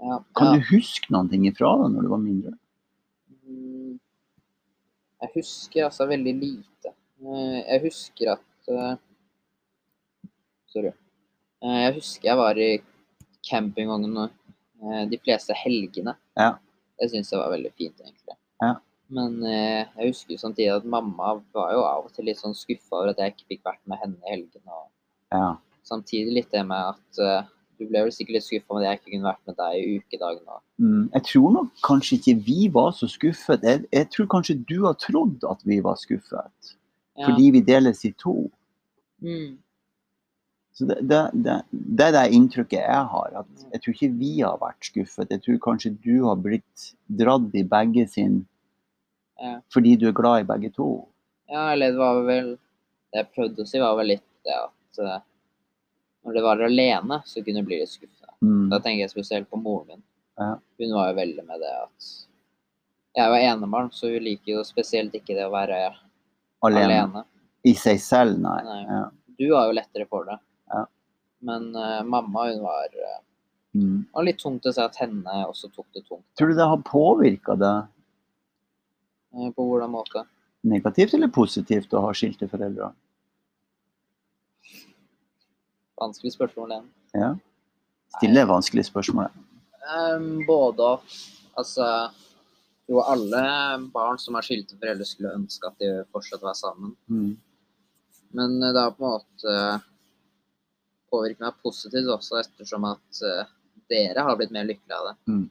ja, 0.02 0.22
Kan 0.36 0.52
ja. 0.52 0.52
du 0.60 0.76
huske 0.76 1.10
noen 1.10 1.30
ting 1.32 1.46
ifra 1.48 1.72
da 1.80 1.88
når 1.88 2.02
du 2.06 2.08
var 2.12 2.20
mindre? 2.22 2.52
Jeg 5.22 5.30
husker 5.36 5.86
altså 5.86 6.06
veldig 6.10 6.32
lite. 6.40 6.92
Eh, 7.22 7.58
Jeg 7.68 7.82
husker 7.86 8.32
at 8.34 8.70
eh, 8.72 8.96
Sorry. 10.72 10.92
Eh, 11.62 11.78
Jeg 11.86 11.94
husker 12.00 12.28
jeg 12.30 12.38
var 12.40 12.58
i 12.58 12.70
campingvogn 13.48 14.16
eh, 14.24 15.04
de 15.10 15.18
fleste 15.22 15.54
helgene. 15.58 16.16
Ja. 16.38 16.54
Det 16.98 17.10
syns 17.12 17.32
jeg 17.32 17.40
var 17.42 17.52
veldig 17.54 17.72
fint, 17.78 18.00
egentlig. 18.02 18.36
Ja. 18.62 18.74
Men 19.12 19.42
jeg 19.44 20.06
husker 20.08 20.38
samtidig 20.40 20.70
at 20.72 20.84
mamma 20.88 21.34
var 21.52 21.72
jo 21.74 21.82
av 21.84 22.06
og 22.06 22.12
til 22.16 22.24
litt 22.24 22.38
sånn 22.40 22.54
skuffa 22.56 22.94
over 22.96 23.10
at 23.10 23.18
jeg 23.20 23.34
ikke 23.34 23.48
fikk 23.50 23.64
vært 23.66 23.82
med 23.90 23.98
henne 24.00 24.16
i 24.22 24.30
helgene. 24.32 24.72
Og 24.78 24.88
Ja. 25.36 25.48
samtidig 25.84 26.32
litt 26.32 26.50
det 26.54 26.62
med 26.64 26.94
at 26.94 27.20
du 27.82 27.88
ble 27.90 28.02
vel 28.06 28.12
sikkert 28.14 28.36
litt 28.38 28.46
skuffa 28.46 28.74
med 28.76 28.84
at 28.84 28.88
jeg 28.90 29.00
ikke 29.00 29.10
kunne 29.16 29.28
vært 29.30 29.46
med 29.50 29.56
deg 29.60 29.80
i 29.80 29.96
ukedagen. 29.98 30.46
og- 30.48 30.62
Mm, 30.82 31.10
jeg 31.14 31.22
tror 31.28 31.52
nok 31.52 31.68
kanskje 31.84 32.16
ikke 32.18 32.44
vi 32.46 32.68
var 32.68 32.90
så 32.92 33.06
skuffet. 33.08 33.62
Jeg, 33.62 33.84
jeg 33.92 34.08
tror 34.10 34.26
kanskje 34.26 34.56
du 34.66 34.84
har 34.86 34.94
trodd 34.94 35.44
at 35.50 35.60
vi 35.64 35.80
var 35.80 35.94
skuffet. 36.00 36.72
Ja. 37.18 37.26
Fordi 37.28 37.50
vi 37.52 37.60
deles 37.60 38.04
i 38.04 38.10
to. 38.18 38.50
Mm. 39.22 39.58
Så 40.74 40.86
det, 40.88 40.96
det, 41.08 41.18
det, 41.44 41.56
det 41.70 42.06
er 42.06 42.12
det 42.16 42.32
inntrykket 42.32 42.80
jeg 42.80 43.04
har. 43.12 43.28
At 43.42 43.46
jeg 43.74 43.82
tror 43.82 43.94
ikke 43.94 44.18
vi 44.18 44.30
har 44.40 44.56
vært 44.58 44.88
skuffet. 44.88 45.30
Jeg 45.30 45.42
tror 45.44 45.58
kanskje 45.68 45.92
du 46.02 46.24
har 46.24 46.36
blitt 46.40 46.86
dratt 47.08 47.54
i 47.54 47.62
begge 47.62 48.08
sin 48.08 48.46
Ja. 49.42 49.58
fordi 49.74 49.96
du 49.98 50.06
er 50.08 50.12
glad 50.16 50.40
i 50.40 50.46
begge 50.48 50.72
to. 50.74 51.06
Ja, 51.50 51.72
eller 51.72 51.90
det 51.90 51.98
var 51.98 52.22
vel 52.24 52.52
Det 53.12 53.18
jeg 53.26 53.32
prøvde 53.36 53.60
å 53.60 53.66
si, 53.68 53.78
var 53.78 53.96
vel 53.98 54.06
litt 54.06 54.22
det 54.46 54.54
at 54.56 55.22
når 56.24 56.34
det 56.36 56.42
var 56.44 56.60
alene, 56.62 57.20
så 57.26 57.42
kunne 57.42 57.58
jeg 57.62 57.66
bli 57.66 57.78
litt 57.80 57.90
skuffa. 57.90 58.28
Mm. 58.42 58.68
Da 58.70 58.78
tenker 58.78 59.02
jeg 59.04 59.10
spesielt 59.12 59.48
på 59.50 59.58
moren 59.60 59.88
min. 59.88 60.02
Ja. 60.38 60.52
Hun 60.80 60.94
var 60.96 61.10
jo 61.10 61.16
veldig 61.18 61.44
med 61.46 61.60
det 61.60 61.72
at 61.82 62.10
Jeg 63.14 63.28
var 63.28 63.42
enebarn, 63.44 63.90
så 63.92 64.08
hun 64.08 64.22
liker 64.24 64.54
jo 64.54 64.62
spesielt 64.64 65.12
ikke 65.18 65.34
det 65.36 65.44
å 65.44 65.50
være 65.52 65.80
Alene. 66.64 66.84
alene. 66.86 67.24
I 67.64 67.74
seg 67.74 67.98
selv, 68.00 68.38
nei. 68.40 68.62
Nei. 68.64 68.78
Ja. 68.88 69.02
Du 69.38 69.44
har 69.54 69.66
jo 69.68 69.74
lettere 69.76 70.06
for 70.08 70.24
det. 70.24 70.38
Ja. 70.72 70.84
Men 71.42 71.74
uh, 71.76 72.02
mamma, 72.02 72.48
hun 72.52 72.62
var, 72.62 72.88
uh, 72.96 73.18
Mm. 73.74 74.02
var 74.12 74.24
litt 74.26 74.36
tungt 74.38 74.66
å 74.68 74.72
se 74.76 74.82
at 74.84 74.96
henne 75.00 75.32
også 75.48 75.70
tok 75.72 75.86
det 75.94 76.02
tungt. 76.04 76.26
Tror 76.36 76.50
du 76.50 76.54
det 76.58 76.66
har 76.68 76.76
påvirka 76.84 77.54
deg 77.56 77.86
Eh, 79.32 79.50
På 79.56 79.64
hvordan 79.64 79.88
måte? 79.90 80.26
negativt 80.62 81.14
eller 81.14 81.28
positivt 81.32 81.88
å 81.96 82.02
ha 82.04 82.10
skilte 82.12 82.44
foreldre? 82.50 82.90
Vanskelig 86.02 86.34
spørsmål 86.34 86.74
igjen. 86.74 86.90
Ja. 87.14 87.30
Stille 88.16 88.44
vanskelige 88.48 88.90
spørsmål. 88.90 89.30
Um, 89.92 90.42
både 90.48 90.90
og. 90.94 91.14
Altså 91.58 91.86
Jo, 92.88 92.98
alle 93.00 93.40
barn 93.94 94.18
som 94.18 94.36
er 94.36 94.44
skilte 94.44 94.76
foreldre, 94.76 95.06
skulle 95.06 95.32
ønske 95.36 95.68
at 95.68 95.78
de 95.80 95.90
fortsatt 96.12 96.42
var 96.44 96.56
sammen. 96.58 96.96
Mm. 97.06 97.36
Men 98.36 98.56
eh, 98.58 98.72
det 98.74 98.82
har 98.82 98.94
på 98.96 99.04
en 99.06 99.12
måte 99.14 99.54
påvirket 101.12 101.44
meg 101.44 101.60
positivt 101.62 102.10
også, 102.10 102.40
ettersom 102.40 102.88
at 102.90 103.22
eh, 103.28 103.52
dere 103.92 104.24
har 104.26 104.36
blitt 104.40 104.52
mer 104.52 104.66
lykkelige 104.68 104.98
av 104.98 105.10
det. 105.10 105.14
Mm. 105.30 105.44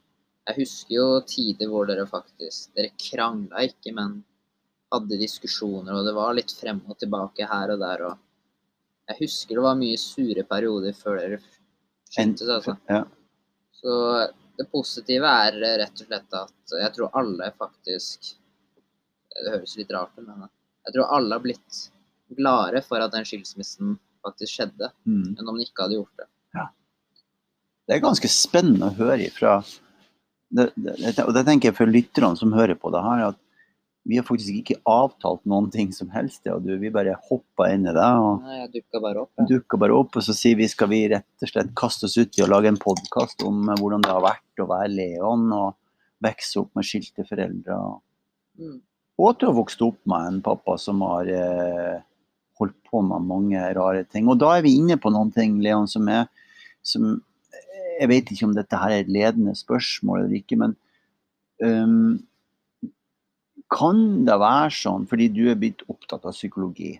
Jeg 0.50 0.58
husker 0.58 0.94
jo 0.96 1.06
tider 1.30 1.70
hvor 1.70 1.86
dere 1.86 2.04
faktisk 2.10 2.72
Dere 2.76 2.92
krangla 2.98 3.64
ikke, 3.68 3.94
men 3.96 4.20
hadde 4.92 5.20
diskusjoner, 5.20 5.94
og 5.96 6.06
det 6.06 6.14
var 6.18 6.36
litt 6.36 6.52
frem 6.52 6.82
og 6.84 6.98
tilbake 7.00 7.48
her 7.48 7.74
og 7.74 7.80
der. 7.80 8.06
og 8.10 8.31
Jeg 9.12 9.26
husker 9.28 9.58
det 9.58 9.64
var 9.64 9.78
mye 9.78 9.98
sure 10.00 10.44
perioder 10.48 10.96
før 10.96 11.18
dere 11.20 11.38
skjøntes, 12.12 12.48
altså. 12.58 12.76
Ja. 12.88 13.02
Så 13.76 13.96
det 14.58 14.68
positive 14.72 15.28
er 15.46 15.56
eh, 15.62 15.76
rett 15.82 16.02
og 16.02 16.08
slett 16.08 16.36
at 16.38 16.76
jeg 16.80 16.94
tror 16.96 17.14
alle 17.18 17.48
faktisk 17.58 18.32
Det 19.32 19.48
høres 19.54 19.76
litt 19.80 19.92
rart 19.96 20.12
ut, 20.18 20.26
men 20.26 20.42
jeg 20.84 20.92
tror 20.94 21.14
alle 21.16 21.36
har 21.38 21.40
blitt 21.44 21.78
gladere 22.36 22.82
for 22.84 23.00
at 23.00 23.14
den 23.14 23.24
skilsmissen 23.24 23.94
faktisk 24.22 24.58
skjedde, 24.58 24.90
Mm. 25.08 25.32
enn 25.38 25.48
om 25.48 25.56
de 25.56 25.64
ikke 25.64 25.86
hadde 25.86 25.96
gjort 25.96 26.20
det. 26.20 26.26
Det 27.88 27.96
er 27.96 28.04
ganske 28.04 28.28
spennende 28.30 28.90
å 28.92 28.94
høre 28.94 29.24
ifra 29.26 29.56
det, 30.54 30.68
det, 30.76 31.24
Og 31.24 31.32
det 31.34 31.42
tenker 31.48 31.70
jeg 31.70 31.76
for 31.76 31.90
lytterne 31.90 32.38
som 32.38 32.52
hører 32.54 32.76
på 32.78 32.92
det 32.94 33.00
her, 33.02 33.22
at 33.32 33.38
vi 34.02 34.18
har 34.18 34.26
faktisk 34.26 34.56
ikke 34.58 34.80
avtalt 34.88 35.44
noen 35.46 35.68
ting 35.70 35.92
som 35.94 36.08
helst. 36.10 36.42
Ja, 36.48 36.56
du, 36.58 36.72
vi 36.80 36.90
bare 36.94 37.14
hoppa 37.28 37.68
inn 37.70 37.86
i 37.86 37.94
det 37.94 38.08
og 38.18 38.42
Nei, 38.42 38.64
dukka 38.72 39.00
bare 39.02 39.22
opp. 39.22 39.44
dukka 39.48 39.78
bare 39.78 39.98
opp, 39.98 40.16
og 40.18 40.24
så 40.26 40.34
sier 40.34 40.58
vi 40.58 40.66
skal 40.70 40.90
vi 40.90 41.04
rett 41.12 41.44
og 41.46 41.50
slett 41.52 41.70
kaste 41.78 42.08
oss 42.08 42.18
ut 42.18 42.38
i 42.38 42.42
å 42.42 42.50
lage 42.50 42.72
en 42.72 42.80
podkast 42.82 43.44
om 43.46 43.68
eh, 43.68 43.78
hvordan 43.78 44.02
det 44.02 44.10
har 44.10 44.24
vært 44.24 44.62
å 44.64 44.68
være 44.70 44.90
Leon 44.96 45.46
og 45.54 45.76
vokse 46.22 46.62
opp 46.62 46.72
med 46.78 46.86
skilte 46.86 47.26
foreldre. 47.28 47.78
Mm. 48.58 48.80
Og 49.22 49.28
at 49.30 49.38
du 49.38 49.46
har 49.48 49.56
vokst 49.58 49.84
opp 49.86 50.00
med 50.10 50.32
en 50.32 50.42
pappa 50.50 50.76
som 50.82 51.02
har 51.06 51.30
eh, 51.30 52.02
holdt 52.58 52.78
på 52.90 53.04
med 53.06 53.28
mange 53.28 53.62
rare 53.78 54.02
ting. 54.10 54.26
Og 54.30 54.40
da 54.42 54.56
er 54.56 54.66
vi 54.66 54.74
inne 54.80 54.98
på 54.98 55.12
noen 55.14 55.30
ting, 55.34 55.60
Leon, 55.62 55.86
som 55.90 56.10
er 56.10 56.26
som, 56.82 57.20
Jeg 58.00 58.08
vet 58.10 58.30
ikke 58.32 58.46
om 58.48 58.54
dette 58.56 58.78
her 58.80 58.90
er 58.90 59.04
et 59.04 59.10
ledende 59.12 59.52
spørsmål 59.54 60.24
eller 60.24 60.38
ikke, 60.40 60.56
men 60.58 60.72
øhm, 61.62 62.16
kan 63.72 64.02
det 64.26 64.36
være 64.40 64.72
sånn, 64.76 65.06
fordi 65.10 65.28
du 65.32 65.46
er 65.50 65.58
blitt 65.58 65.82
opptatt 65.90 66.26
av 66.28 66.36
psykologi, 66.36 66.94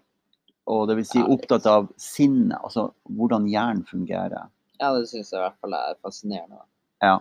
og 0.72 0.86
det 0.88 0.98
vil 1.00 1.08
si 1.08 1.22
opptatt 1.22 1.66
av 1.70 1.90
sinnet, 2.00 2.58
altså 2.62 2.90
hvordan 3.10 3.48
hjernen 3.50 3.84
fungerer 3.88 4.46
Ja, 4.80 4.92
det 4.94 5.08
syns 5.10 5.30
jeg 5.30 5.38
i 5.38 5.42
hvert 5.44 5.58
fall 5.62 5.74
er 5.78 5.98
fascinerende. 6.02 6.62
Ja. 7.02 7.20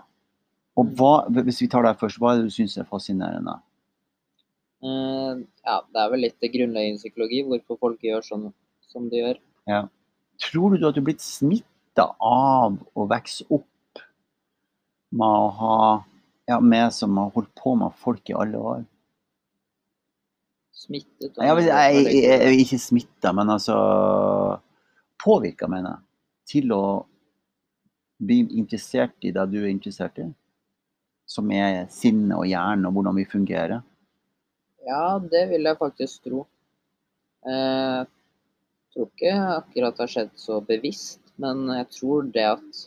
Og 0.79 0.93
hva, 0.97 1.13
hvis 1.41 1.59
vi 1.61 1.69
tar 1.69 1.85
deg 1.85 1.99
først, 1.99 2.17
hva 2.21 2.33
er 2.33 2.41
det 2.41 2.49
du 2.49 2.55
syns 2.55 2.77
er 2.79 2.87
fascinerende? 2.89 3.57
Uh, 4.81 5.43
ja, 5.61 5.81
det 5.93 6.01
er 6.01 6.13
vel 6.13 6.23
litt 6.25 6.41
grunnleggende 6.53 7.01
psykologi, 7.01 7.43
hvorfor 7.45 7.77
folk 7.81 8.05
gjør 8.05 8.25
sånn 8.25 8.47
som 8.89 9.09
de 9.11 9.21
gjør. 9.21 9.41
Tror 10.41 10.73
du 10.73 10.87
at 10.87 10.95
du 10.95 11.03
er 11.03 11.09
blitt 11.11 11.21
smitta 11.21 12.07
av 12.17 12.79
å 12.97 13.05
vokse 13.09 13.45
opp 13.53 14.01
med 15.11 15.27
å 15.27 15.51
ha 15.59 15.75
ja, 16.49 16.57
meg 16.63 16.89
som 16.95 17.19
har 17.19 17.29
holdt 17.35 17.51
på 17.59 17.75
med 17.77 17.93
folk 18.01 18.31
i 18.31 18.37
alle 18.37 18.57
år? 18.73 18.81
Smittet. 20.81 21.35
Jeg, 21.37 21.55
vil- 21.59 21.67
jeg, 21.69 22.05
jeg, 22.09 22.41
jeg 22.41 22.59
ikke 22.63 22.79
smitta, 22.81 23.31
men 23.37 23.51
altså 23.53 23.75
påvirka, 25.21 25.67
mener 25.69 25.93
jeg, 25.93 26.03
til 26.51 26.73
å 26.73 26.83
bli 28.21 28.39
interessert 28.57 29.13
i 29.25 29.31
det 29.33 29.43
du 29.51 29.59
er 29.61 29.69
interessert 29.71 30.17
i. 30.21 30.25
Som 31.29 31.51
er 31.55 31.85
sinne 31.93 32.35
og 32.39 32.47
hjernen 32.49 32.87
og 32.89 32.95
hvordan 32.97 33.15
vi 33.21 33.27
fungerer. 33.29 33.83
Ja, 34.87 35.19
det 35.21 35.45
vil 35.51 35.69
jeg 35.69 35.77
faktisk 35.79 36.25
tro. 36.25 36.41
Eh, 37.45 38.01
tror 38.93 39.07
ikke 39.13 39.35
akkurat 39.61 39.95
det 39.97 40.03
har 40.03 40.11
skjedd 40.15 40.33
så 40.41 40.59
bevisst, 40.65 41.21
men 41.41 41.63
jeg 41.77 41.87
tror 41.95 42.25
det 42.33 42.47
at 42.57 42.81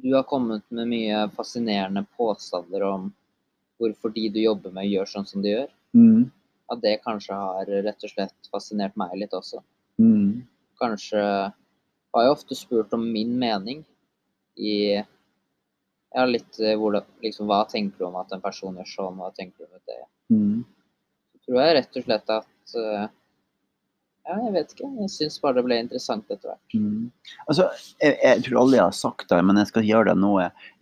du 0.00 0.12
har 0.14 0.24
kommet 0.30 0.62
med 0.72 0.88
mye 0.88 1.24
fascinerende 1.36 2.06
påstander 2.16 2.86
om 2.86 3.10
hvorfor 3.80 4.14
de 4.14 4.28
du 4.32 4.38
jobber 4.44 4.72
med, 4.72 4.88
gjør 4.88 5.10
sånn 5.10 5.26
som 5.28 5.42
de 5.44 5.56
gjør, 5.58 5.70
Mm. 5.90 6.28
At 6.70 6.82
det 6.82 7.00
kanskje 7.04 7.36
har 7.36 7.70
rett 7.84 8.06
og 8.06 8.12
slett 8.12 8.50
fascinert 8.52 8.96
meg 9.00 9.16
litt 9.18 9.34
også. 9.36 9.62
Mm. 10.00 10.46
Kanskje 10.80 11.20
har 11.20 12.26
jeg 12.26 12.34
ofte 12.34 12.58
spurt 12.58 12.94
om 12.96 13.06
min 13.12 13.36
mening 13.38 13.82
i 14.58 14.74
ja, 16.14 16.24
litt 16.26 16.58
eh, 16.58 16.76
hvordan, 16.78 17.06
liksom, 17.22 17.46
hva 17.50 17.62
tenker 17.70 18.02
du 18.02 18.08
om 18.08 18.18
at 18.20 18.32
en 18.34 18.42
person 18.42 18.76
gjør 18.80 18.90
sånn, 18.90 19.20
hva 19.20 19.30
tenker 19.36 19.64
du 19.64 19.70
om 19.70 19.86
det? 19.86 20.02
Mm. 20.34 20.60
Så 21.30 21.46
tror 21.46 21.62
jeg 21.62 21.76
rett 21.78 21.98
og 21.98 22.06
slett 22.06 22.36
at 22.36 22.76
eh, 22.82 23.08
Ja, 24.28 24.34
jeg 24.36 24.52
vet 24.54 24.74
ikke. 24.74 24.88
Jeg 25.00 25.10
syns 25.10 25.38
bare 25.42 25.56
det 25.56 25.62
ble 25.66 25.78
interessant 25.80 26.28
etter 26.28 26.52
hvert. 26.52 26.74
Mm. 26.76 27.06
Altså, 27.46 27.70
jeg, 28.02 28.18
jeg 28.20 28.42
tror 28.46 28.58
aldri 28.60 28.76
jeg 28.78 28.84
har 28.84 28.98
sagt 28.98 29.30
det, 29.32 29.38
men 29.48 29.58
jeg 29.58 29.70
skal 29.70 29.88
gjøre 29.88 30.10
det 30.10 30.20
nå. 30.20 30.34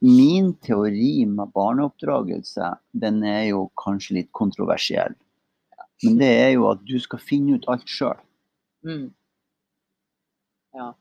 Min 0.04 0.50
teori 0.66 1.12
med 1.30 1.54
barneoppdragelse, 1.54 2.72
den 3.04 3.22
er 3.24 3.44
jo 3.52 3.62
kanskje 3.80 4.18
litt 4.18 4.32
kontroversiell. 4.36 5.16
Men 6.04 6.18
det 6.20 6.30
er 6.30 6.50
jo 6.54 6.68
at 6.70 6.82
du 6.86 6.96
skal 7.02 7.22
finne 7.22 7.58
ut 7.58 7.68
alt 7.70 7.88
sjøl. 7.90 8.18
Mm. 8.86 9.08
Ja. 10.78 10.92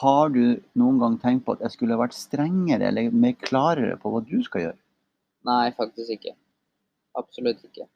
Har 0.00 0.30
du 0.32 0.44
noen 0.78 1.00
gang 1.02 1.18
tenkt 1.20 1.44
på 1.46 1.56
at 1.56 1.64
jeg 1.66 1.74
skulle 1.74 1.98
vært 2.00 2.16
strengere 2.16 2.88
eller 2.88 3.10
mer 3.12 3.34
klarere 3.42 3.98
på 4.00 4.12
hva 4.12 4.22
du 4.24 4.38
skal 4.46 4.68
gjøre? 4.68 4.80
Nei, 5.48 5.66
faktisk 5.76 6.14
ikke. 6.16 6.36
Absolutt 7.18 7.60
ikke. 7.66 7.88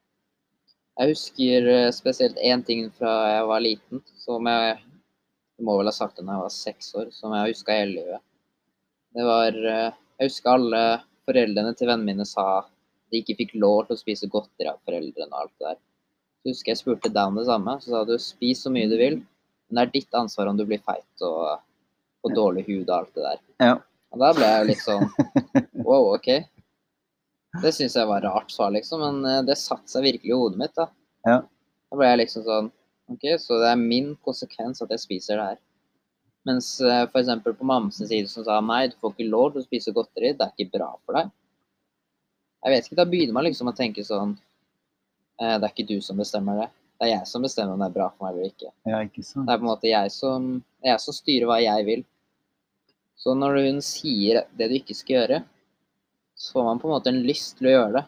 Jeg 0.97 1.13
husker 1.13 1.69
eh, 1.71 1.93
spesielt 1.93 2.37
én 2.43 2.63
ting 2.65 2.89
fra 2.93 3.13
jeg 3.31 3.49
var 3.49 3.63
liten, 3.63 4.03
som 4.19 4.49
jeg 4.49 4.77
jeg 5.57 5.65
må 5.65 5.73
vel 5.79 5.89
ha 5.89 5.93
sagt 5.95 6.19
det 6.19 6.25
da 6.25 6.35
jeg 6.35 6.43
var 6.43 6.53
seks 6.53 6.91
år, 7.01 7.07
som 7.13 7.33
jeg 7.33 7.49
huska 7.49 7.73
hele 7.79 7.95
livet. 7.95 8.21
Det 9.17 9.23
var 9.25 9.55
eh, 9.57 9.95
Jeg 10.17 10.31
husker 10.31 10.53
alle 10.53 10.81
foreldrene 11.29 11.73
til 11.77 11.89
vennene 11.89 12.09
mine 12.11 12.25
sa 12.25 12.45
de 13.11 13.21
ikke 13.21 13.37
fikk 13.41 13.55
lov 13.61 13.85
til 13.87 13.95
å 13.95 14.01
spise 14.01 14.29
godteri 14.31 14.69
av 14.71 14.79
foreldrene 14.87 15.31
og 15.31 15.45
alt 15.45 15.53
det 15.55 15.69
der. 15.69 15.79
Så 16.41 16.51
husker 16.53 16.71
jeg 16.73 16.81
spurte 16.81 17.11
om 17.23 17.39
det 17.39 17.47
samme, 17.47 17.77
så 17.81 17.93
sa 17.93 18.03
du 18.07 18.15
spis 18.21 18.63
så 18.63 18.71
mye 18.73 18.89
du 18.91 18.97
vil, 18.99 19.21
men 19.67 19.79
det 19.79 19.85
er 19.85 19.93
ditt 19.95 20.17
ansvar 20.17 20.51
om 20.51 20.59
du 20.59 20.65
blir 20.67 20.83
feit 20.83 21.25
og 21.25 21.59
får 22.23 22.35
dårlig 22.35 22.65
hud 22.67 22.85
og 22.87 22.95
alt 22.99 23.13
det 23.15 23.25
der. 23.25 23.41
Ja. 23.63 23.73
Og 24.15 24.21
da 24.23 24.31
ble 24.35 24.47
jeg 24.47 24.61
jo 24.61 24.69
litt 24.69 24.85
sånn 24.85 25.09
Wow, 25.87 26.13
OK. 26.15 26.29
Det 27.61 27.73
syns 27.75 27.95
jeg 27.97 28.07
var 28.09 28.23
rart 28.23 28.51
svar, 28.53 28.71
liksom, 28.75 29.01
men 29.03 29.27
eh, 29.27 29.43
det 29.47 29.57
satte 29.59 29.89
seg 29.91 30.05
virkelig 30.05 30.33
i 30.33 30.39
hodet 30.39 30.61
mitt. 30.61 30.75
Da 30.77 30.89
Ja. 31.27 31.41
Da 31.87 31.95
ble 31.99 32.09
jeg 32.09 32.19
liksom 32.23 32.43
sånn 32.43 32.71
OK, 33.11 33.23
så 33.39 33.61
det 33.61 33.71
er 33.71 33.79
min 33.79 34.11
konsekvens 34.27 34.83
at 34.83 34.91
jeg 34.91 35.03
spiser 35.03 35.39
det 35.39 35.49
her. 35.53 35.59
Mens 36.47 36.69
f.eks. 36.79 37.11
for 37.11 37.21
eksempel 37.21 37.55
på 37.55 37.67
mammas 37.67 37.99
side 37.99 38.27
som 38.31 38.45
sa 38.47 38.59
nei, 38.63 38.87
du 38.91 38.95
får 39.01 39.15
ikke 39.15 39.31
lov 39.31 39.53
til 39.53 39.63
å 39.63 39.67
spise 39.67 39.93
godteri, 39.95 40.33
det 40.35 40.45
er 40.45 40.53
ikke 40.55 40.77
bra 40.77 40.89
for 41.03 41.19
deg. 41.19 41.31
Jeg 42.65 42.73
vet 42.73 42.87
ikke, 42.87 42.99
da 42.99 43.05
begynner 43.09 43.37
man 43.37 43.45
liksom 43.47 43.69
å 43.69 43.75
tenke 43.77 44.03
sånn 44.05 44.33
eh, 45.41 45.55
Det 45.55 45.63
er 45.63 45.71
ikke 45.71 45.87
du 45.87 45.97
som 46.03 46.19
bestemmer 46.19 46.63
det. 46.63 46.67
Det 46.97 47.05
er 47.05 47.13
jeg 47.13 47.29
som 47.29 47.43
bestemmer 47.45 47.75
om 47.75 47.83
det 47.83 47.91
er 47.91 47.97
bra 47.99 48.07
for 48.15 48.25
meg 48.25 48.35
eller 48.35 48.49
ikke. 48.49 48.71
Ja, 48.89 49.01
ikke 49.05 49.23
sant? 49.23 49.45
Det 49.45 49.53
er 49.53 49.59
på 49.61 49.67
en 49.67 49.71
måte 49.71 49.91
jeg 49.91 50.13
som, 50.13 50.47
jeg 50.85 51.03
som 51.03 51.15
styrer 51.15 51.49
hva 51.49 51.59
jeg 51.61 51.85
vil. 51.87 52.03
Så 53.17 53.33
når 53.37 53.59
hun 53.67 53.81
sier 53.85 54.43
det 54.57 54.69
du 54.71 54.75
ikke 54.77 54.97
skal 54.97 55.19
gjøre, 55.19 55.41
så 56.37 56.57
får 56.57 56.65
man 56.67 56.81
på 56.81 56.89
en 56.89 56.95
måte 56.95 57.13
en 57.13 57.23
lyst 57.25 57.57
til 57.57 57.69
å 57.69 57.75
gjøre 57.75 57.93
det. 57.99 58.03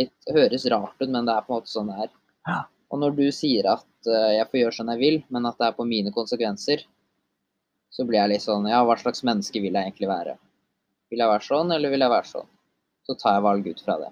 Litt 0.00 0.30
høres 0.34 0.66
rart 0.70 1.02
ut, 1.02 1.10
men 1.10 1.26
det 1.26 1.34
er 1.34 1.46
på 1.46 1.52
en 1.52 1.58
måte 1.58 1.70
sånn 1.70 1.90
det 1.90 1.98
er. 2.06 2.14
Ja. 2.46 2.60
Og 2.90 3.02
når 3.02 3.14
du 3.18 3.26
sier 3.34 3.66
at 3.70 3.86
uh, 4.10 4.30
jeg 4.34 4.46
får 4.50 4.60
gjøre 4.60 4.76
sånn 4.78 4.94
jeg 4.94 5.02
vil, 5.02 5.20
men 5.34 5.46
at 5.50 5.58
det 5.58 5.68
er 5.68 5.76
på 5.78 5.86
mine 5.86 6.14
konsekvenser, 6.14 6.86
så 7.90 8.06
blir 8.06 8.20
jeg 8.20 8.32
litt 8.36 8.46
sånn 8.46 8.68
Ja, 8.70 8.84
hva 8.86 8.94
slags 8.98 9.24
menneske 9.26 9.62
vil 9.62 9.74
jeg 9.74 9.90
egentlig 9.90 10.10
være? 10.10 10.36
Vil 11.10 11.22
jeg 11.22 11.30
være 11.30 11.46
sånn, 11.46 11.74
eller 11.74 11.90
vil 11.90 12.06
jeg 12.06 12.14
være 12.14 12.30
sånn? 12.30 12.50
Så 13.08 13.16
tar 13.18 13.38
jeg 13.38 13.46
valg 13.46 13.68
ut 13.70 13.84
fra 13.84 13.98
det. 14.02 14.10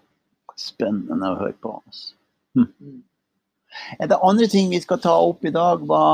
Spennende 0.59 1.33
å 1.33 1.39
høre 1.39 1.57
på. 1.63 1.77
Altså. 1.79 2.15
Hm. 2.59 3.03
Er 4.01 4.09
det 4.11 4.19
andre 4.25 4.49
ting 4.51 4.71
vi 4.73 4.81
skal 4.83 5.01
ta 5.03 5.15
opp 5.23 5.45
i 5.47 5.53
dag? 5.55 5.83
Hva, 5.87 6.05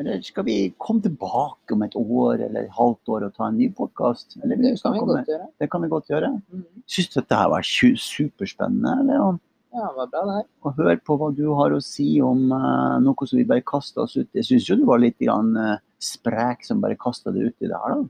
eller 0.00 0.20
skal 0.24 0.46
vi 0.48 0.56
komme 0.82 1.04
tilbake 1.04 1.76
om 1.76 1.84
et 1.86 1.96
år 1.96 2.42
eller 2.48 2.64
et 2.64 2.76
halvt 2.76 3.12
år 3.14 3.26
og 3.28 3.36
ta 3.36 3.50
en 3.50 3.58
ny 3.60 3.68
podkast? 3.72 4.38
Det 4.40 4.58
kan 4.82 4.96
vi 4.96 5.04
godt 5.04 5.32
gjøre. 5.32 5.50
Det 5.60 5.70
kan 5.72 5.84
vi 5.84 5.92
godt 5.92 6.12
gjøre. 6.12 6.32
Mm. 6.52 6.64
Syns 6.88 7.12
du 7.12 7.18
dette 7.20 7.40
her 7.40 7.52
var 7.52 7.68
superspennende? 7.68 8.96
Leon? 9.10 9.40
Ja, 9.76 9.90
det 9.90 9.96
var 9.98 10.10
bra, 10.12 10.24
det 10.24 10.34
her. 10.38 10.44
Å 10.64 10.74
høre 10.78 10.98
på 11.04 11.16
hva 11.20 11.30
du 11.36 11.46
har 11.58 11.74
å 11.76 11.82
si 11.84 12.08
om 12.24 12.46
uh, 12.48 12.96
noe 13.04 13.28
som 13.28 13.36
vi 13.36 13.48
bare 13.48 13.64
kasta 13.66 14.06
oss 14.06 14.16
ut 14.16 14.24
i. 14.24 14.40
Jeg 14.40 14.48
syns 14.50 14.68
jo 14.70 14.78
du 14.80 14.86
var 14.88 15.02
litt 15.02 15.18
grann, 15.20 15.52
uh, 15.56 15.76
sprek 16.00 16.64
som 16.64 16.80
bare 16.80 16.96
kasta 17.00 17.32
det 17.34 17.50
ut 17.50 17.64
i 17.64 17.68
det 17.68 17.80
her, 17.82 17.96
da. 17.96 18.06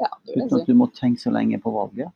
Ja, 0.00 0.10
det 0.28 0.36
Uten 0.36 0.58
at 0.60 0.68
du 0.68 0.76
må 0.76 0.88
tenke 0.96 1.20
så 1.20 1.32
lenge 1.32 1.60
på 1.60 1.72
valget. 1.72 2.12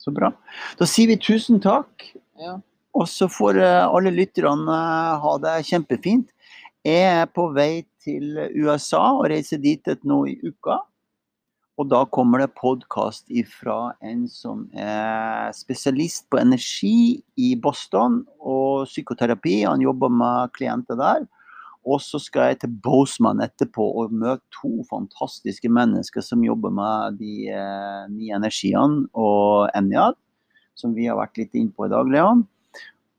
Så 0.00 0.12
bra. 0.16 0.32
Da 0.80 0.88
sier 0.88 1.10
vi 1.10 1.20
tusen 1.20 1.60
takk. 1.60 2.06
Ja. 2.40 2.56
Og 2.96 3.06
så 3.08 3.28
får 3.30 3.60
eh, 3.60 3.86
alle 3.86 4.12
lytterne 4.14 4.76
eh, 4.76 5.16
ha 5.22 5.34
det 5.44 5.56
kjempefint. 5.68 6.30
Jeg 6.86 7.02
er 7.20 7.26
på 7.28 7.50
vei 7.52 7.84
til 8.00 8.38
USA 8.56 9.02
og 9.18 9.28
reiser 9.30 9.60
dit 9.60 9.84
et 9.92 10.06
nå 10.08 10.22
i 10.32 10.38
uka. 10.40 10.80
Og 11.80 11.88
da 11.88 12.02
kommer 12.12 12.42
det 12.42 12.56
podkast 12.58 13.30
fra 13.48 13.94
en 14.04 14.26
som 14.28 14.66
er 14.76 15.52
spesialist 15.56 16.26
på 16.32 16.40
energi 16.40 17.22
i 17.40 17.54
Boston 17.56 18.20
og 18.40 18.88
psykoterapi. 18.88 19.62
Han 19.64 19.84
jobber 19.84 20.12
med 20.12 20.52
klienter 20.56 20.98
der. 21.00 21.24
Og 21.88 22.00
så 22.04 22.20
skal 22.20 22.50
jeg 22.50 22.60
til 22.60 22.72
Boseman 22.84 23.40
etterpå 23.44 23.86
og 24.02 24.12
møte 24.12 24.44
to 24.52 24.82
fantastiske 24.90 25.70
mennesker 25.72 26.24
som 26.24 26.44
jobber 26.44 26.74
med 26.76 27.16
de 27.20 27.48
eh, 27.48 28.02
nye 28.12 28.36
energiene 28.36 29.06
og 29.16 29.70
Enjad, 29.78 30.18
som 30.76 30.92
vi 30.96 31.08
har 31.08 31.18
vært 31.20 31.40
litt 31.40 31.56
innpå 31.56 31.88
i 31.88 31.92
dag, 31.92 32.10
Leon. 32.12 32.44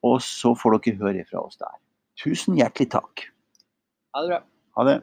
Og 0.05 0.21
så 0.25 0.53
får 0.57 0.77
dere 0.77 1.01
høre 1.01 1.25
fra 1.29 1.43
oss 1.45 1.57
der. 1.61 1.73
Tusen 2.21 2.57
hjertelig 2.59 2.91
takk. 2.93 3.25
Ha 4.13 4.23
det 4.23 4.33
bra. 4.33 4.41
Ha 4.77 4.87
det. 4.87 4.97